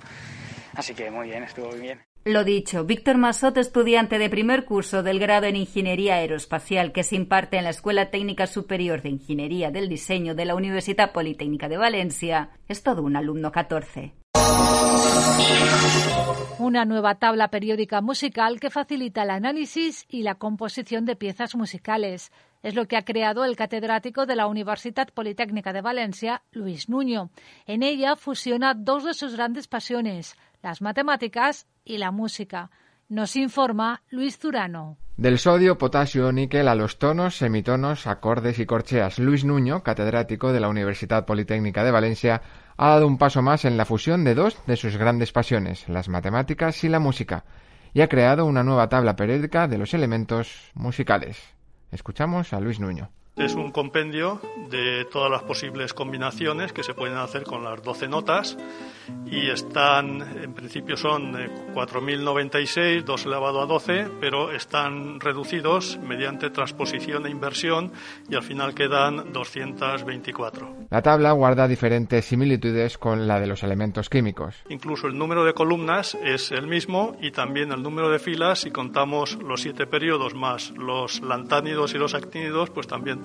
así 0.75 0.95
que 0.95 1.11
muy 1.11 1.27
bien, 1.27 1.43
estuvo 1.43 1.69
muy 1.69 1.79
bien. 1.79 2.01
Lo 2.27 2.43
dicho, 2.43 2.83
Víctor 2.85 3.17
Masot, 3.17 3.55
estudiante 3.57 4.17
de 4.17 4.31
primer 4.31 4.65
curso 4.65 5.03
del 5.03 5.19
grado 5.19 5.45
en 5.45 5.55
Ingeniería 5.55 6.15
Aeroespacial 6.15 6.91
que 6.91 7.03
se 7.03 7.15
imparte 7.15 7.57
en 7.57 7.65
la 7.65 7.69
Escuela 7.69 8.09
Técnica 8.09 8.47
Superior 8.47 9.03
de 9.03 9.09
Ingeniería 9.09 9.69
del 9.69 9.87
Diseño 9.87 10.33
de 10.33 10.45
la 10.45 10.55
Universidad 10.55 11.11
Politécnica 11.11 11.69
de 11.69 11.77
Valencia, 11.77 12.49
es 12.67 12.81
todo 12.81 13.03
un 13.03 13.15
alumno 13.15 13.51
14. 13.51 14.15
Una 16.57 16.85
nueva 16.85 17.15
tabla 17.15 17.49
periódica 17.49 18.01
musical 18.01 18.59
que 18.59 18.69
facilita 18.69 19.23
el 19.23 19.29
análisis 19.29 20.05
y 20.09 20.23
la 20.23 20.35
composición 20.35 21.05
de 21.05 21.15
piezas 21.15 21.55
musicales. 21.55 22.31
Es 22.65 22.73
lo 22.73 22.87
que 22.87 22.97
ha 22.97 23.05
creado 23.05 23.45
el 23.45 23.55
catedrático 23.55 24.25
de 24.25 24.35
la 24.35 24.47
Universidad 24.47 25.09
Politécnica 25.13 25.71
de 25.71 25.81
Valencia, 25.81 26.41
Luis 26.51 26.89
Nuño. 26.89 27.29
En 27.67 27.83
ella 27.83 28.15
fusiona 28.15 28.73
dos 28.73 29.03
de 29.03 29.13
sus 29.13 29.35
grandes 29.35 29.67
pasiones, 29.67 30.35
las 30.63 30.81
matemáticas 30.81 31.67
y 31.83 31.99
la 31.99 32.09
música. 32.09 32.71
Nos 33.07 33.35
informa 33.35 34.01
Luis 34.09 34.39
Zurano. 34.39 34.97
Del 35.15 35.37
sodio, 35.37 35.77
potasio, 35.77 36.31
níquel 36.31 36.67
a 36.67 36.73
los 36.73 36.97
tonos, 36.97 37.37
semitonos, 37.37 38.07
acordes 38.07 38.57
y 38.57 38.65
corcheas. 38.65 39.19
Luis 39.19 39.45
Nuño, 39.45 39.83
catedrático 39.83 40.51
de 40.51 40.59
la 40.59 40.69
Universidad 40.69 41.27
Politécnica 41.27 41.83
de 41.83 41.91
Valencia, 41.91 42.41
ha 42.77 42.89
dado 42.89 43.05
un 43.05 43.19
paso 43.19 43.43
más 43.43 43.65
en 43.65 43.77
la 43.77 43.85
fusión 43.85 44.23
de 44.23 44.33
dos 44.33 44.57
de 44.65 44.75
sus 44.75 44.97
grandes 44.97 45.31
pasiones, 45.31 45.87
las 45.87 46.09
matemáticas 46.09 46.83
y 46.83 46.89
la 46.89 46.97
música, 46.97 47.45
y 47.93 48.01
ha 48.01 48.09
creado 48.09 48.43
una 48.47 48.63
nueva 48.63 48.89
tabla 48.89 49.15
periódica 49.15 49.67
de 49.67 49.77
los 49.77 49.93
elementos 49.93 50.71
musicales. 50.73 51.54
Escuchamos 51.95 52.51
a 52.51 52.59
Luis 52.59 52.81
Nuño. 52.81 53.09
Es 53.37 53.55
un 53.55 53.71
compendio 53.71 54.41
de 54.69 55.05
todas 55.05 55.31
las 55.31 55.43
posibles 55.43 55.93
combinaciones 55.93 56.73
que 56.73 56.83
se 56.83 56.93
pueden 56.93 57.17
hacer 57.17 57.43
con 57.43 57.63
las 57.63 57.81
12 57.81 58.09
notas 58.09 58.57
y 59.25 59.49
están, 59.49 60.21
en 60.41 60.53
principio 60.53 60.97
son 60.97 61.33
4.096, 61.33 63.03
2 63.03 63.25
elevado 63.25 63.61
a 63.61 63.65
12, 63.65 64.07
pero 64.19 64.51
están 64.51 65.19
reducidos 65.19 65.97
mediante 65.97 66.49
transposición 66.49 67.25
e 67.25 67.29
inversión 67.29 67.91
y 68.29 68.35
al 68.35 68.43
final 68.43 68.73
quedan 68.73 69.33
224. 69.33 70.87
La 70.89 71.01
tabla 71.01 71.31
guarda 71.31 71.67
diferentes 71.67 72.25
similitudes 72.25 72.97
con 72.97 73.27
la 73.27 73.39
de 73.39 73.47
los 73.47 73.63
elementos 73.63 74.09
químicos. 74.09 74.55
Incluso 74.69 75.07
el 75.07 75.17
número 75.17 75.43
de 75.43 75.53
columnas 75.53 76.17
es 76.23 76.51
el 76.51 76.67
mismo 76.67 77.15
y 77.21 77.31
también 77.31 77.71
el 77.71 77.83
número 77.83 78.09
de 78.09 78.19
filas, 78.19 78.59
si 78.59 78.71
contamos 78.71 79.35
los 79.35 79.61
siete 79.61 79.87
periodos 79.87 80.33
más 80.33 80.71
los 80.71 81.21
lantánidos 81.21 81.93
y 81.93 81.97
los 81.97 82.13
actínidos, 82.13 82.69
pues 82.69 82.87
también 82.87 83.21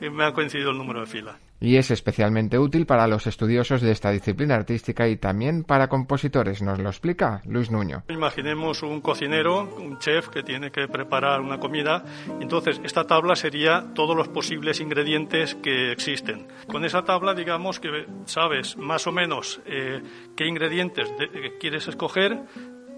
me 0.00 0.24
ha 0.24 0.32
coincidido 0.32 0.70
el 0.70 0.78
número 0.78 1.00
de 1.00 1.06
fila. 1.06 1.38
Y 1.60 1.76
es 1.76 1.90
especialmente 1.90 2.58
útil 2.58 2.86
para 2.86 3.06
los 3.08 3.26
estudiosos 3.26 3.82
de 3.82 3.90
esta 3.90 4.10
disciplina 4.10 4.54
artística 4.54 5.08
y 5.08 5.16
también 5.16 5.64
para 5.64 5.88
compositores, 5.88 6.62
nos 6.62 6.78
lo 6.78 6.88
explica 6.88 7.42
Luis 7.44 7.70
Nuño. 7.70 8.04
Imaginemos 8.08 8.82
un 8.82 9.00
cocinero, 9.00 9.62
un 9.76 9.98
chef 9.98 10.28
que 10.28 10.42
tiene 10.42 10.70
que 10.70 10.86
preparar 10.86 11.40
una 11.40 11.58
comida, 11.58 12.04
entonces 12.40 12.80
esta 12.84 13.04
tabla 13.04 13.34
sería 13.34 13.86
todos 13.94 14.16
los 14.16 14.28
posibles 14.28 14.80
ingredientes 14.80 15.56
que 15.56 15.90
existen. 15.90 16.46
Con 16.68 16.84
esa 16.84 17.02
tabla 17.02 17.34
digamos 17.34 17.80
que 17.80 18.06
sabes 18.24 18.76
más 18.76 19.06
o 19.06 19.12
menos 19.12 19.60
eh, 19.66 20.00
qué 20.36 20.46
ingredientes 20.46 21.12
quieres 21.58 21.88
escoger, 21.88 22.44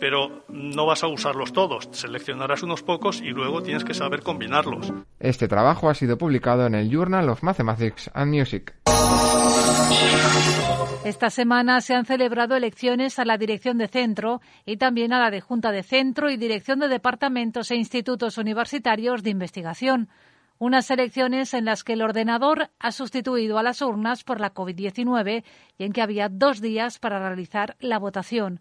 pero 0.01 0.45
no 0.49 0.87
vas 0.87 1.05
a 1.05 1.09
usarlos 1.09 1.53
todos, 1.53 1.89
seleccionarás 1.93 2.63
unos 2.63 2.83
pocos 2.83 3.21
y 3.21 3.29
luego 3.29 3.63
tienes 3.63 3.85
que 3.85 3.95
saber 3.95 4.23
combinarlos. 4.23 4.93
Este 5.21 5.47
trabajo 5.47 5.91
ha 5.91 5.95
sido 5.95 6.17
publicado 6.19 6.67
en 6.67 6.75
el 6.75 6.91
Journal 6.91 7.29
of 7.29 7.43
Mathematics 7.43 8.11
and 8.15 8.35
Music. 8.35 8.75
Esta 11.05 11.31
semana 11.31 11.81
se 11.81 11.95
han 11.95 12.05
celebrado 12.05 12.57
elecciones 12.57 13.19
a 13.19 13.25
la 13.25 13.39
dirección 13.39 13.79
de 13.79 13.89
centro 13.89 14.41
y 14.67 14.77
también 14.77 15.13
a 15.13 15.19
la 15.19 15.31
de 15.31 15.41
Junta 15.41 15.73
de 15.73 15.83
Centro 15.83 16.31
y 16.31 16.37
dirección 16.37 16.79
de 16.79 16.89
departamentos 16.89 17.71
e 17.71 17.77
institutos 17.77 18.39
universitarios 18.39 19.23
de 19.23 19.31
investigación. 19.31 20.09
Unas 20.59 20.91
elecciones 20.91 21.55
en 21.55 21.65
las 21.65 21.85
que 21.85 21.95
el 21.95 22.03
ordenador 22.03 22.69
ha 22.79 22.93
sustituido 22.93 23.59
a 23.59 23.63
las 23.63 23.81
urnas 23.81 24.25
por 24.25 24.41
la 24.41 24.53
COVID-19 24.53 25.43
y 25.79 25.85
en 25.85 25.93
que 25.93 26.03
había 26.03 26.29
dos 26.29 26.61
días 26.61 26.99
para 26.99 27.19
realizar 27.19 27.77
la 27.81 27.99
votación. 27.99 28.61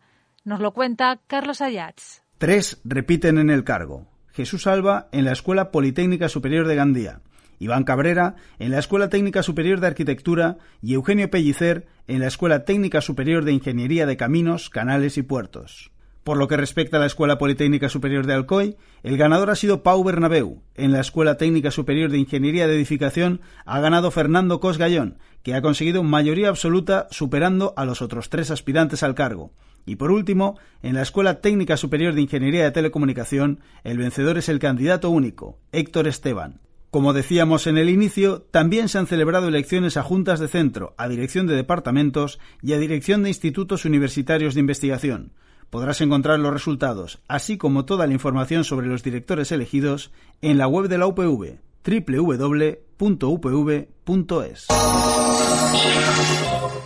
Nos 0.49 0.61
lo 0.61 0.71
cuenta 0.71 1.21
Carlos 1.27 1.61
Ayats. 1.61 2.23
Tres 2.39 2.81
repiten 2.83 3.37
en 3.37 3.51
el 3.51 3.63
cargo. 3.63 4.07
Jesús 4.31 4.65
Alba 4.65 5.07
en 5.11 5.23
la 5.25 5.31
Escuela 5.31 5.69
Politécnica 5.69 6.27
Superior 6.27 6.65
de 6.65 6.73
Gandía, 6.73 7.21
Iván 7.59 7.83
Cabrera 7.83 8.35
en 8.57 8.71
la 8.71 8.79
Escuela 8.79 9.09
Técnica 9.09 9.43
Superior 9.43 9.79
de 9.79 9.85
Arquitectura 9.85 10.57
y 10.81 10.95
Eugenio 10.95 11.29
Pellicer 11.29 11.85
en 12.07 12.21
la 12.21 12.25
Escuela 12.25 12.65
Técnica 12.65 12.99
Superior 12.99 13.45
de 13.45 13.51
Ingeniería 13.51 14.07
de 14.07 14.17
Caminos, 14.17 14.71
Canales 14.71 15.19
y 15.19 15.21
Puertos. 15.21 15.91
Por 16.29 16.37
lo 16.37 16.47
que 16.47 16.57
respecta 16.57 16.97
a 16.97 16.99
la 16.99 17.07
Escuela 17.07 17.39
Politécnica 17.39 17.89
Superior 17.89 18.27
de 18.27 18.35
Alcoy, 18.35 18.77
el 19.01 19.17
ganador 19.17 19.49
ha 19.49 19.55
sido 19.55 19.81
Pau 19.81 20.03
Bernabeu. 20.03 20.61
En 20.75 20.91
la 20.91 20.99
Escuela 20.99 21.37
Técnica 21.37 21.71
Superior 21.71 22.11
de 22.11 22.19
Ingeniería 22.19 22.67
de 22.67 22.75
Edificación 22.75 23.41
ha 23.65 23.79
ganado 23.79 24.11
Fernando 24.11 24.59
Cosgallón, 24.59 25.17
que 25.41 25.55
ha 25.55 25.63
conseguido 25.63 26.03
mayoría 26.03 26.49
absoluta 26.49 27.07
superando 27.09 27.73
a 27.77 27.85
los 27.85 28.03
otros 28.03 28.29
tres 28.29 28.51
aspirantes 28.51 29.01
al 29.01 29.15
cargo. 29.15 29.53
Y 29.87 29.95
por 29.95 30.11
último, 30.11 30.59
en 30.83 30.93
la 30.93 31.01
Escuela 31.01 31.41
Técnica 31.41 31.77
Superior 31.77 32.13
de 32.13 32.21
Ingeniería 32.21 32.63
de 32.63 32.71
Telecomunicación, 32.73 33.61
el 33.83 33.97
vencedor 33.97 34.37
es 34.37 34.49
el 34.49 34.59
candidato 34.59 35.09
único, 35.09 35.57
Héctor 35.71 36.07
Esteban. 36.07 36.59
Como 36.91 37.13
decíamos 37.13 37.65
en 37.65 37.79
el 37.79 37.89
inicio, 37.89 38.43
también 38.51 38.87
se 38.87 38.99
han 38.99 39.07
celebrado 39.07 39.47
elecciones 39.47 39.97
a 39.97 40.03
juntas 40.03 40.39
de 40.39 40.47
centro, 40.47 40.93
a 40.95 41.07
dirección 41.07 41.47
de 41.47 41.55
departamentos 41.55 42.39
y 42.61 42.73
a 42.73 42.77
dirección 42.77 43.23
de 43.23 43.29
institutos 43.29 43.85
universitarios 43.85 44.53
de 44.53 44.59
investigación. 44.59 45.31
Podrás 45.69 46.01
encontrar 46.01 46.39
los 46.39 46.51
resultados, 46.51 47.19
así 47.27 47.57
como 47.57 47.85
toda 47.85 48.07
la 48.07 48.13
información 48.13 48.63
sobre 48.63 48.87
los 48.87 49.03
directores 49.03 49.51
elegidos, 49.51 50.11
en 50.41 50.57
la 50.57 50.67
web 50.67 50.87
de 50.87 50.97
la 50.97 51.05
UPV, 51.07 51.59
www.upv.es. 51.85 52.97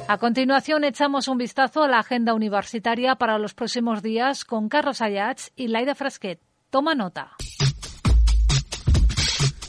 A 0.08 0.18
continuación 0.18 0.84
echamos 0.84 1.30
un 1.30 1.38
vistazo 1.38 1.84
a 1.84 1.88
la 1.88 2.00
agenda 2.00 2.34
universitaria 2.34 3.16
para 3.16 3.40
los 3.40 3.54
próximos 3.54 4.04
días 4.04 4.44
con 4.44 4.68
Carlos 4.68 5.02
Ayats 5.02 5.52
y 5.56 5.70
Laida 5.70 5.96
Frasquet. 5.96 6.42
Toma 6.70 6.94
nota. 6.94 7.32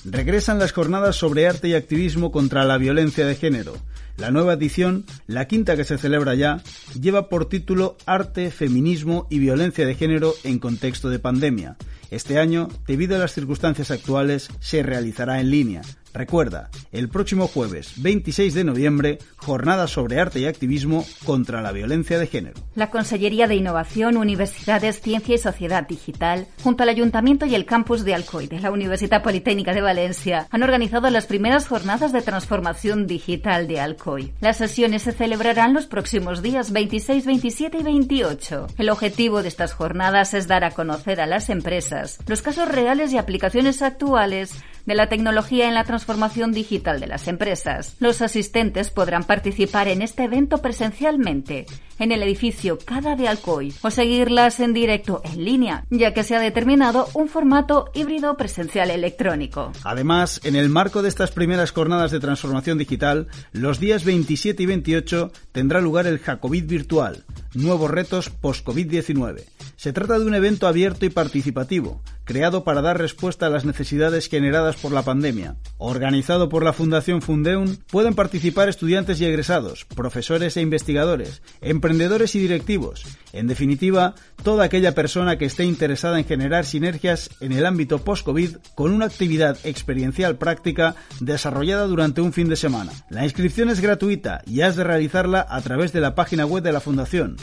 Regresan 0.05 0.59
las 0.59 0.73
jornadas 0.73 1.17
sobre 1.17 1.47
arte 1.47 1.69
y 1.69 1.75
activismo 1.75 2.31
contra 2.31 2.65
la 2.65 2.77
violencia 2.79 3.25
de 3.27 3.37
género. 3.37 3.75
La 4.17 4.31
nueva 4.31 4.53
edición, 4.53 5.05
la 5.27 5.49
quinta 5.49 5.77
que 5.77 5.83
se 5.83 5.99
celebra 5.99 6.35
ya, 6.35 6.63
lleva 7.01 7.29
por 7.29 7.49
título 7.49 7.97
Arte, 8.07 8.53
Feminismo 8.53 9.27
y 9.29 9.41
Violencia 9.41 9.85
de 9.87 9.97
Género 9.97 10.35
en 10.45 10.61
contexto 10.61 11.11
de 11.11 11.19
pandemia. 11.19 11.77
Este 12.11 12.39
año, 12.39 12.69
debido 12.87 13.17
a 13.17 13.19
las 13.19 13.33
circunstancias 13.33 13.91
actuales, 13.91 14.51
se 14.61 14.85
realizará 14.85 15.41
en 15.41 15.51
línea, 15.51 15.83
Recuerda, 16.15 16.71
el 16.93 17.09
próximo 17.09 17.49
jueves 17.49 17.95
26 17.97 18.55
de 18.55 18.63
noviembre, 18.63 19.19
jornada 19.35 19.89
sobre 19.89 20.21
arte 20.21 20.39
y 20.39 20.47
activismo 20.47 21.05
contra 21.25 21.61
la 21.61 21.73
violencia 21.73 22.21
de 22.21 22.29
género. 22.29 22.61
La 22.77 22.89
Consellería 22.89 23.49
de 23.49 23.57
Innovación, 23.57 24.17
Universidades, 24.17 25.01
Ciencia 25.01 25.35
y 25.35 25.39
Sociedad 25.39 25.89
Digital, 25.89 26.47
junto 26.63 26.85
al 26.85 26.91
Ayuntamiento 26.91 27.47
y 27.47 27.57
el 27.57 27.67
campus 27.67 28.05
de 28.05 28.15
Alcoy 28.15 28.47
de 28.47 28.61
la 28.61 28.71
Universidad 28.71 29.25
Politécnica 29.25 29.75
de 29.75 29.83
Valencia, 29.83 30.47
han 30.53 30.63
organizado 30.63 31.11
las 31.11 31.27
primeras 31.27 31.67
jornadas 31.67 32.13
de 32.13 32.23
transformación 32.23 33.09
digital 33.09 33.67
de 33.67 33.81
Alcoy. 33.81 34.33
Las 34.41 34.59
sesiones 34.59 35.03
se 35.03 35.11
celebrarán 35.11 35.75
los 35.75 35.87
próximos 35.87 36.43
días 36.43 36.71
26, 36.71 37.27
27 37.27 37.79
y 37.79 37.83
28. 37.83 38.69
El 38.79 38.91
objetivo 38.91 39.43
de 39.43 39.49
estas 39.49 39.73
jornadas 39.73 40.33
es 40.33 40.47
dar 40.47 40.63
a 40.63 40.71
conocer 40.71 41.21
a 41.21 41.27
las 41.27 41.51
empresas 41.51 42.19
los 42.29 42.41
casos 42.41 42.69
reales 42.69 43.13
y 43.13 43.19
aplicaciones 43.19 43.83
actuales 43.83 44.63
de 44.87 44.95
la 44.95 45.09
tecnología 45.09 45.67
en 45.67 45.75
la 45.75 45.83
transformación 45.85 46.04
digital 46.53 47.01
de 47.01 47.07
las 47.07 47.29
empresas. 47.29 47.97
Los 47.99 48.23
asistentes 48.23 48.91
podrán 48.91 49.25
participar 49.25 49.89
en 49.89 50.03
este 50.03 50.25
evento 50.25 50.59
presencialmente 50.59 51.67
en 51.99 52.13
el 52.13 52.23
edificio 52.23 52.79
Cada 52.85 53.17
de 53.17 53.29
Alcoy 53.29 53.73
o 53.83 53.91
seguirlas 53.91 54.61
en 54.61 54.73
directo 54.73 55.23
en 55.25 55.45
línea, 55.45 55.85
ya 55.91 56.13
que 56.13 56.25
se 56.25 56.37
ha 56.37 56.41
determinado 56.41 57.09
un 57.15 57.29
formato 57.29 57.91
híbrido 57.95 58.37
presencial 58.37 58.91
electrónico. 58.91 59.73
Además, 59.85 60.41
en 60.45 60.57
el 60.57 60.69
marco 60.69 61.03
de 61.03 61.09
estas 61.09 61.31
primeras 61.31 61.73
jornadas 61.73 62.11
de 62.11 62.21
transformación 62.21 62.79
digital, 62.79 63.29
los 63.53 63.81
días 63.81 64.05
27 64.05 64.63
y 64.63 64.67
28 64.67 65.33
tendrá 65.53 65.81
lugar 65.81 66.07
el 66.07 66.19
Jacobit 66.19 66.67
virtual, 66.67 67.25
nuevos 67.55 67.91
retos 67.91 68.31
post-COVID-19. 68.31 69.45
Se 69.77 69.93
trata 69.93 70.19
de 70.19 70.25
un 70.25 70.35
evento 70.35 70.67
abierto 70.67 71.05
y 71.05 71.11
participativo, 71.11 72.01
creado 72.25 72.65
para 72.65 72.81
dar 72.81 72.99
respuesta 72.99 73.47
a 73.47 73.51
las 73.51 73.65
necesidades 73.65 74.29
generadas 74.29 74.77
por 74.77 74.93
la 74.93 75.03
pandemia. 75.03 75.57
Organizado 75.79 76.49
por 76.49 76.65
la 76.65 76.73
Fundación 76.73 77.23
Fundeun, 77.23 77.79
pueden 77.91 78.15
participar 78.15 78.69
estudiantes 78.69 79.21
y 79.21 79.27
egresados, 79.27 79.85
profesores 79.85 80.57
e 80.57 80.63
investigadores, 80.63 81.43
emprendedores 81.85 82.35
y 82.35 82.39
directivos. 82.39 83.05
En 83.35 83.47
definitiva, 83.47 84.15
toda 84.43 84.65
aquella 84.65 84.95
persona 84.95 85.37
que 85.37 85.45
esté 85.45 85.65
interesada 85.65 86.19
en 86.19 86.25
generar 86.25 86.65
sinergias 86.65 87.29
en 87.41 87.53
el 87.53 87.67
ámbito 87.67 87.99
post-COVID 87.99 88.57
con 88.75 88.91
una 88.91 89.05
actividad 89.05 89.59
experiencial 89.65 90.37
práctica 90.37 90.97
desarrollada 91.21 91.87
durante 91.87 92.23
un 92.23 92.33
fin 92.33 92.49
de 92.49 92.57
semana. 92.57 92.93
La 93.11 93.25
inscripción 93.25 93.69
es 93.69 93.81
gratuita 93.81 94.41
y 94.47 94.63
has 94.63 94.77
de 94.77 94.85
realizarla 94.85 95.47
a 95.47 95.61
través 95.61 95.93
de 95.93 96.01
la 96.01 96.15
página 96.15 96.47
web 96.47 96.63
de 96.63 96.73
la 96.73 96.81
Fundación, 96.81 97.37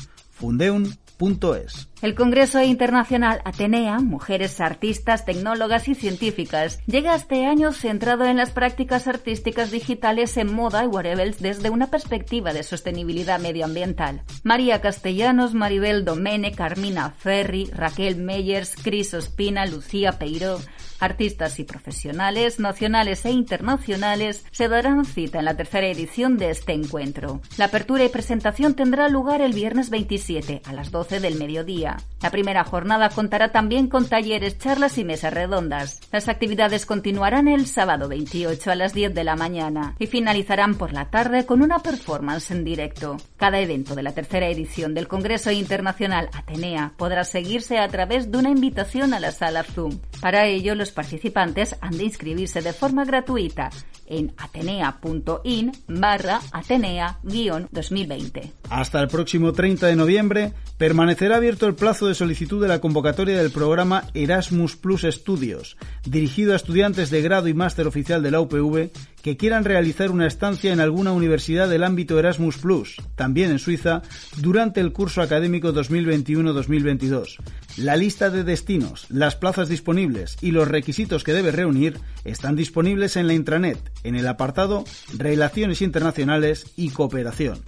El 2.01 2.15
Congreso 2.15 2.63
Internacional 2.63 3.41
Atenea, 3.45 3.99
Mujeres 3.99 4.59
Artistas, 4.59 5.23
Tecnólogas 5.23 5.87
y 5.87 5.93
Científicas, 5.93 6.79
llega 6.87 7.15
este 7.15 7.45
año 7.45 7.73
centrado 7.73 8.25
en 8.25 8.37
las 8.37 8.49
prácticas 8.49 9.07
artísticas 9.07 9.69
digitales 9.69 10.35
en 10.37 10.51
moda 10.51 10.83
y 10.83 10.87
wearables 10.87 11.39
desde 11.39 11.69
una 11.69 11.91
perspectiva 11.91 12.53
de 12.53 12.63
sostenibilidad 12.63 13.39
medioambiental. 13.39 14.23
María 14.43 14.81
Castellanos, 14.81 15.53
Maribel 15.53 16.05
Domene, 16.05 16.53
Carmina 16.53 17.11
Ferri, 17.11 17.65
Raquel 17.65 18.15
Meyers, 18.15 18.75
Cris 18.81 19.13
Ospina, 19.13 19.67
Lucía 19.67 20.13
Peiró, 20.13 20.59
Artistas 21.01 21.59
y 21.59 21.63
profesionales 21.63 22.59
nacionales 22.59 23.25
e 23.25 23.31
internacionales 23.31 24.45
se 24.51 24.67
darán 24.67 25.03
cita 25.03 25.39
en 25.39 25.45
la 25.45 25.57
tercera 25.57 25.87
edición 25.87 26.37
de 26.37 26.51
este 26.51 26.73
encuentro. 26.73 27.41
La 27.57 27.65
apertura 27.65 28.05
y 28.05 28.09
presentación 28.09 28.75
tendrá 28.75 29.09
lugar 29.09 29.41
el 29.41 29.53
viernes 29.53 29.89
27 29.89 30.61
a 30.63 30.73
las 30.73 30.91
12 30.91 31.19
del 31.19 31.39
mediodía. 31.39 31.97
La 32.21 32.29
primera 32.29 32.63
jornada 32.63 33.09
contará 33.09 33.51
también 33.51 33.87
con 33.87 34.07
talleres, 34.07 34.59
charlas 34.59 34.99
y 34.99 35.03
mesas 35.03 35.33
redondas. 35.33 35.99
Las 36.11 36.29
actividades 36.29 36.85
continuarán 36.85 37.47
el 37.47 37.65
sábado 37.65 38.07
28 38.07 38.69
a 38.69 38.75
las 38.75 38.93
10 38.93 39.15
de 39.15 39.23
la 39.23 39.35
mañana 39.35 39.95
y 39.97 40.05
finalizarán 40.05 40.75
por 40.75 40.93
la 40.93 41.09
tarde 41.09 41.47
con 41.47 41.63
una 41.63 41.79
performance 41.79 42.51
en 42.51 42.63
directo. 42.63 43.17
Cada 43.37 43.59
evento 43.59 43.95
de 43.95 44.03
la 44.03 44.13
tercera 44.13 44.47
edición 44.49 44.93
del 44.93 45.07
Congreso 45.07 45.49
Internacional 45.49 46.29
Atenea 46.31 46.93
podrá 46.95 47.23
seguirse 47.23 47.79
a 47.79 47.87
través 47.87 48.31
de 48.31 48.37
una 48.37 48.51
invitación 48.51 49.15
a 49.15 49.19
la 49.19 49.31
sala 49.31 49.63
Zoom. 49.63 49.97
Para 50.21 50.45
ello, 50.45 50.75
los 50.75 50.90
participantes 50.91 51.75
han 51.81 51.97
de 51.97 52.03
inscribirse 52.03 52.61
de 52.61 52.73
forma 52.73 53.05
gratuita 53.05 53.71
en 54.05 54.31
atenea.in 54.37 55.71
barra 55.87 56.39
atenea-2020. 56.51 58.51
Hasta 58.69 59.01
el 59.01 59.07
próximo 59.07 59.53
30 59.53 59.87
de 59.87 59.95
noviembre 59.95 60.53
permanecerá 60.77 61.37
abierto 61.37 61.65
el 61.67 61.75
plazo 61.75 62.07
de 62.07 62.15
solicitud 62.15 62.61
de 62.61 62.67
la 62.67 62.81
convocatoria 62.81 63.37
del 63.37 63.51
programa 63.51 64.03
Erasmus 64.13 64.75
Plus 64.75 65.05
Estudios, 65.05 65.77
dirigido 66.05 66.51
a 66.53 66.57
estudiantes 66.57 67.09
de 67.09 67.21
grado 67.21 67.47
y 67.47 67.53
máster 67.53 67.87
oficial 67.87 68.21
de 68.21 68.31
la 68.31 68.41
UPV 68.41 68.89
que 69.21 69.37
quieran 69.37 69.65
realizar 69.65 70.11
una 70.11 70.27
estancia 70.27 70.73
en 70.73 70.79
alguna 70.79 71.11
universidad 71.11 71.69
del 71.69 71.83
ámbito 71.83 72.17
Erasmus 72.17 72.57
Plus, 72.57 72.97
también 73.15 73.51
en 73.51 73.59
Suiza, 73.59 74.01
durante 74.37 74.79
el 74.79 74.91
curso 74.91 75.21
académico 75.21 75.73
2021-2022. 75.73 77.37
La 77.77 77.95
lista 77.95 78.29
de 78.29 78.43
destinos, 78.43 79.05
las 79.09 79.35
plazas 79.35 79.69
disponibles 79.69 80.37
y 80.41 80.51
los 80.51 80.67
requisitos 80.67 81.23
que 81.23 81.33
debe 81.33 81.51
reunir 81.51 81.99
están 82.25 82.55
disponibles 82.55 83.15
en 83.15 83.27
la 83.27 83.33
intranet, 83.33 83.79
en 84.03 84.15
el 84.15 84.27
apartado 84.27 84.83
Relaciones 85.17 85.81
Internacionales 85.81 86.65
y 86.75 86.89
Cooperación. 86.89 87.59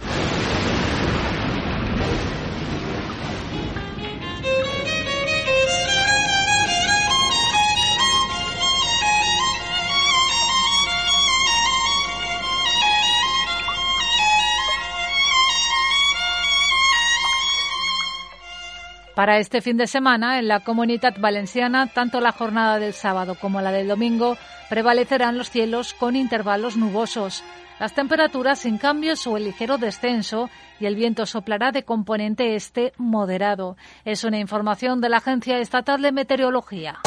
Para 19.24 19.38
este 19.38 19.62
fin 19.62 19.78
de 19.78 19.86
semana, 19.86 20.38
en 20.38 20.48
la 20.48 20.60
comunidad 20.60 21.14
valenciana, 21.18 21.86
tanto 21.86 22.20
la 22.20 22.32
jornada 22.32 22.78
del 22.78 22.92
sábado 22.92 23.36
como 23.40 23.62
la 23.62 23.72
del 23.72 23.88
domingo 23.88 24.36
prevalecerán 24.68 25.38
los 25.38 25.48
cielos 25.48 25.94
con 25.94 26.14
intervalos 26.14 26.76
nubosos. 26.76 27.42
Las 27.80 27.94
temperaturas 27.94 28.58
sin 28.58 28.76
cambios 28.76 29.26
o 29.26 29.38
el 29.38 29.44
ligero 29.44 29.78
descenso 29.78 30.50
y 30.78 30.84
el 30.84 30.94
viento 30.94 31.24
soplará 31.24 31.72
de 31.72 31.84
componente 31.84 32.54
este 32.54 32.92
moderado. 32.98 33.78
Es 34.04 34.24
una 34.24 34.38
información 34.38 35.00
de 35.00 35.08
la 35.08 35.16
Agencia 35.16 35.56
Estatal 35.56 36.02
de 36.02 36.12
Meteorología. 36.12 36.98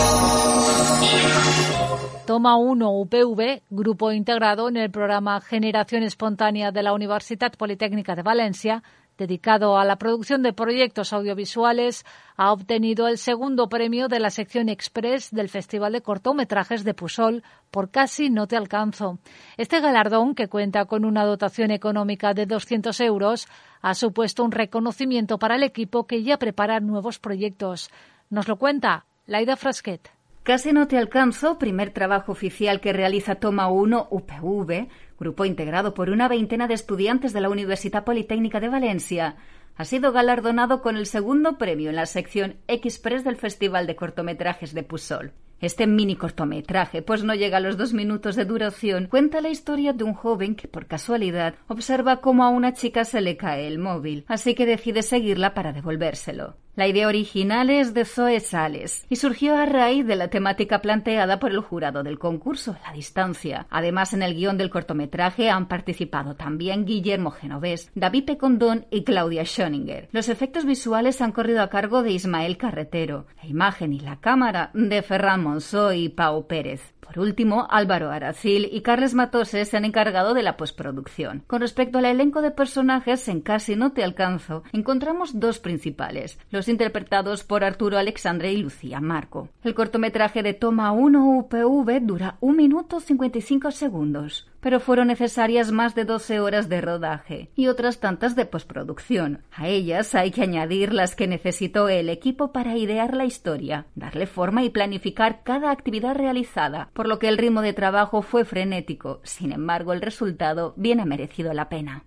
Toma 2.26 2.58
1 2.58 2.92
UPV, 2.94 3.62
grupo 3.70 4.12
integrado 4.12 4.70
en 4.70 4.78
el 4.78 4.90
programa 4.90 5.40
Generación 5.40 6.02
Espontánea 6.02 6.72
de 6.72 6.82
la 6.82 6.94
Universidad 6.94 7.54
Politécnica 7.54 8.16
de 8.16 8.24
Valencia, 8.24 8.82
dedicado 9.18 9.78
a 9.78 9.86
la 9.86 9.98
producción 9.98 10.44
de 10.44 10.54
proyectos 10.54 11.14
audiovisuales, 11.14 12.06
ha 12.36 12.52
obtenido 12.52 13.08
el 13.08 13.18
segundo 13.18 13.70
premio 13.70 14.08
de 14.08 14.20
la 14.20 14.30
sección 14.30 14.70
Express 14.70 15.32
del 15.32 15.50
Festival 15.50 15.94
de 15.94 16.02
Cortometrajes 16.02 16.84
de 16.84 16.94
Pusol 16.94 17.44
por 17.72 17.90
Casi 17.90 18.30
no 18.30 18.48
te 18.48 18.56
alcanzo. 18.56 19.20
Este 19.58 19.80
galardón, 19.80 20.36
que 20.36 20.48
cuenta 20.48 20.86
con 20.86 21.06
una 21.06 21.26
dotación 21.26 21.72
económica 21.72 22.34
de 22.34 22.46
200 22.46 23.00
euros, 23.02 23.48
ha 23.82 23.94
supuesto 23.94 24.44
un 24.44 24.52
reconocimiento 24.52 25.38
para 25.38 25.56
el 25.56 25.64
equipo 25.64 26.08
que 26.08 26.24
ya 26.24 26.38
prepara 26.38 26.80
nuevos 26.80 27.20
proyectos. 27.20 27.90
Nos 28.30 28.48
lo 28.48 28.58
cuenta 28.58 29.06
Laida 29.26 29.56
Frasquet. 29.56 30.12
Casi 30.48 30.72
no 30.72 30.88
te 30.88 30.98
alcanzo, 30.98 31.60
primer 31.60 31.92
trabajo 31.92 32.32
oficial 32.32 32.80
que 32.80 32.94
realiza 32.94 33.36
Toma 33.36 33.68
1 33.68 34.08
UPV, 34.10 34.88
grupo 35.20 35.46
integrado 35.46 35.94
por 35.94 36.10
una 36.10 36.28
veintena 36.28 36.68
de 36.68 36.74
estudiantes 36.74 37.34
de 37.34 37.42
la 37.42 37.50
Universidad 37.50 38.04
Politécnica 38.04 38.60
de 38.60 38.70
Valencia, 38.70 39.38
ha 39.76 39.86
sido 39.86 40.12
galardonado 40.12 40.82
con 40.82 40.98
el 40.98 41.06
segundo 41.06 41.58
premio 41.58 41.90
en 41.90 41.96
la 41.96 42.06
sección 42.06 42.56
Express 42.68 43.24
del 43.24 43.36
Festival 43.36 43.86
de 43.88 43.96
Cortometrajes 43.96 44.74
de 44.74 44.84
Pusol. 44.84 45.34
Este 45.60 45.88
mini 45.88 46.16
cortometraje, 46.16 47.02
pues 47.02 47.24
no 47.24 47.34
llega 47.34 47.58
a 47.58 47.62
los 47.62 47.78
dos 47.78 47.94
minutos 47.94 48.36
de 48.36 48.46
duración, 48.46 49.08
cuenta 49.08 49.42
la 49.42 49.50
historia 49.50 49.94
de 49.94 50.04
un 50.04 50.14
joven 50.14 50.56
que 50.56 50.68
por 50.68 50.86
casualidad 50.86 51.56
observa 51.68 52.22
cómo 52.22 52.44
a 52.44 52.50
una 52.50 52.74
chica 52.74 53.06
se 53.06 53.22
le 53.22 53.38
cae 53.38 53.68
el 53.68 53.80
móvil, 53.80 54.24
así 54.28 54.54
que 54.54 54.68
decide 54.68 55.02
seguirla 55.02 55.56
para 55.56 55.74
devolvérselo. 55.74 56.58
La 56.78 56.88
idea 56.88 57.08
original 57.08 57.72
es 57.72 57.96
de 57.96 58.06
Zoe 58.06 58.40
Sales 58.40 59.08
y 59.10 59.16
surgió 59.16 59.56
a 59.56 59.66
raíz 59.66 60.06
de 60.06 60.16
la 60.16 60.28
temática 60.28 60.80
planteada 60.80 61.40
por 61.40 61.50
el 61.50 61.60
jurado 61.60 62.04
del 62.04 62.20
concurso, 62.20 62.78
la 62.86 62.94
distancia. 62.94 63.66
Además, 63.72 64.14
en 64.14 64.22
el 64.22 64.36
guion 64.36 64.60
del 64.60 64.70
cortometraje 64.70 65.50
han 65.50 65.68
participado 65.68 66.36
también 66.36 66.86
Guillermo 66.86 67.32
Genovés, 67.32 67.90
David 67.96 68.26
Pecondón 68.26 68.86
y 68.92 69.04
Claudia 69.04 69.44
Schoninger. 69.44 70.10
Los 70.12 70.30
efectos 70.30 70.66
visuales 70.66 71.20
han 71.20 71.32
corrido 71.32 71.64
a 71.64 71.70
cargo 71.72 72.04
de 72.04 72.12
Ismael 72.12 72.58
Carretero, 72.58 73.26
la 73.42 73.50
imagen 73.50 73.92
y 73.92 74.00
la 74.00 74.20
cámara 74.20 74.70
de 74.76 75.02
Ferran 75.02 75.42
Monzó 75.42 75.94
y 75.94 76.10
Pau 76.10 76.46
Pérez. 76.46 76.94
Por 77.08 77.20
último, 77.20 77.68
Álvaro 77.70 78.12
Aracil 78.12 78.68
y 78.70 78.82
Carles 78.82 79.14
Matose 79.14 79.64
se 79.64 79.78
han 79.78 79.86
encargado 79.86 80.34
de 80.34 80.44
la 80.44 80.58
postproducción. 80.58 81.42
Con 81.48 81.62
respecto 81.62 82.00
al 82.00 82.06
elenco 82.06 82.42
de 82.42 82.52
personajes, 82.52 83.30
en 83.30 83.40
Casi 83.40 83.78
no 83.78 83.94
te 83.94 84.04
alcanzo, 84.04 84.64
encontramos 84.74 85.40
dos 85.40 85.60
principales, 85.60 86.38
los 86.52 86.68
interpretados 86.68 87.46
por 87.46 87.64
Arturo 87.64 87.98
Alexandre 87.98 88.52
y 88.52 88.58
Lucía 88.58 89.00
Marco. 89.00 89.48
El 89.64 89.74
cortometraje 89.74 90.44
de 90.44 90.54
Toma 90.54 90.92
1 90.92 91.38
UPV 91.38 92.02
dura 92.02 92.38
1 92.42 92.58
minuto 92.58 93.00
55 93.00 93.72
segundos 93.72 94.48
pero 94.60 94.80
fueron 94.80 95.08
necesarias 95.08 95.72
más 95.72 95.96
de 95.96 96.06
12 96.06 96.40
horas 96.40 96.70
de 96.70 96.82
rodaje 96.82 97.50
y 97.56 97.68
otras 97.68 98.00
tantas 98.00 98.36
de 98.36 98.46
postproducción. 98.46 99.44
A 99.52 99.68
ellas 99.68 100.16
hay 100.16 100.32
que 100.32 100.44
añadir 100.44 100.94
las 100.94 101.16
que 101.16 101.28
necesitó 101.28 101.90
el 101.90 102.10
equipo 102.10 102.52
para 102.52 102.78
idear 102.78 103.16
la 103.16 103.26
historia, 103.26 103.88
darle 103.96 104.28
forma 104.28 104.64
y 104.64 104.70
planificar 104.70 105.42
cada 105.44 105.72
actividad 105.72 106.16
realizada, 106.16 106.90
por 106.94 107.08
lo 107.08 107.20
que 107.20 107.28
el 107.28 107.38
ritmo 107.38 107.62
de 107.62 107.74
trabajo 107.74 108.22
fue 108.22 108.46
frenético. 108.46 109.22
Sin 109.24 109.52
embargo, 109.52 109.94
el 109.94 110.02
resultado 110.02 110.74
bien 110.78 111.00
ha 111.00 111.06
merecido 111.06 111.54
la 111.54 111.70
pena. 111.70 112.04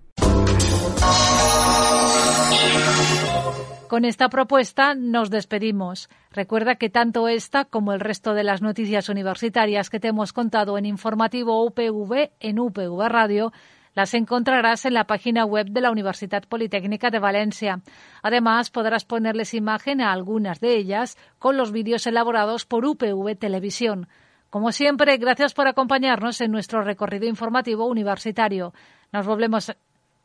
Con 3.90 4.04
esta 4.04 4.28
propuesta 4.28 4.94
nos 4.94 5.30
despedimos. 5.30 6.08
Recuerda 6.30 6.76
que 6.76 6.90
tanto 6.90 7.26
esta 7.26 7.64
como 7.64 7.92
el 7.92 7.98
resto 7.98 8.34
de 8.34 8.44
las 8.44 8.62
noticias 8.62 9.08
universitarias 9.08 9.90
que 9.90 9.98
te 9.98 10.06
hemos 10.06 10.32
contado 10.32 10.78
en 10.78 10.86
informativo 10.86 11.64
UPV 11.64 12.30
en 12.38 12.60
UPV 12.60 13.08
Radio 13.08 13.52
las 13.96 14.14
encontrarás 14.14 14.84
en 14.84 14.94
la 14.94 15.08
página 15.08 15.44
web 15.44 15.66
de 15.70 15.80
la 15.80 15.90
Universidad 15.90 16.44
Politécnica 16.44 17.10
de 17.10 17.18
Valencia. 17.18 17.80
Además, 18.22 18.70
podrás 18.70 19.04
ponerles 19.04 19.54
imagen 19.54 20.00
a 20.00 20.12
algunas 20.12 20.60
de 20.60 20.76
ellas 20.76 21.18
con 21.40 21.56
los 21.56 21.72
vídeos 21.72 22.06
elaborados 22.06 22.66
por 22.66 22.86
UPV 22.86 23.34
Televisión. 23.36 24.06
Como 24.50 24.70
siempre, 24.70 25.16
gracias 25.16 25.52
por 25.52 25.66
acompañarnos 25.66 26.40
en 26.40 26.52
nuestro 26.52 26.84
recorrido 26.84 27.26
informativo 27.26 27.86
universitario. 27.86 28.72
Nos 29.10 29.26
volvemos 29.26 29.72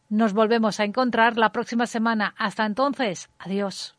nos 0.09 0.33
volvemos 0.33 0.79
a 0.79 0.83
encontrar 0.83 1.37
la 1.37 1.51
próxima 1.51 1.87
semana. 1.87 2.33
Hasta 2.37 2.65
entonces, 2.65 3.29
adiós. 3.39 3.95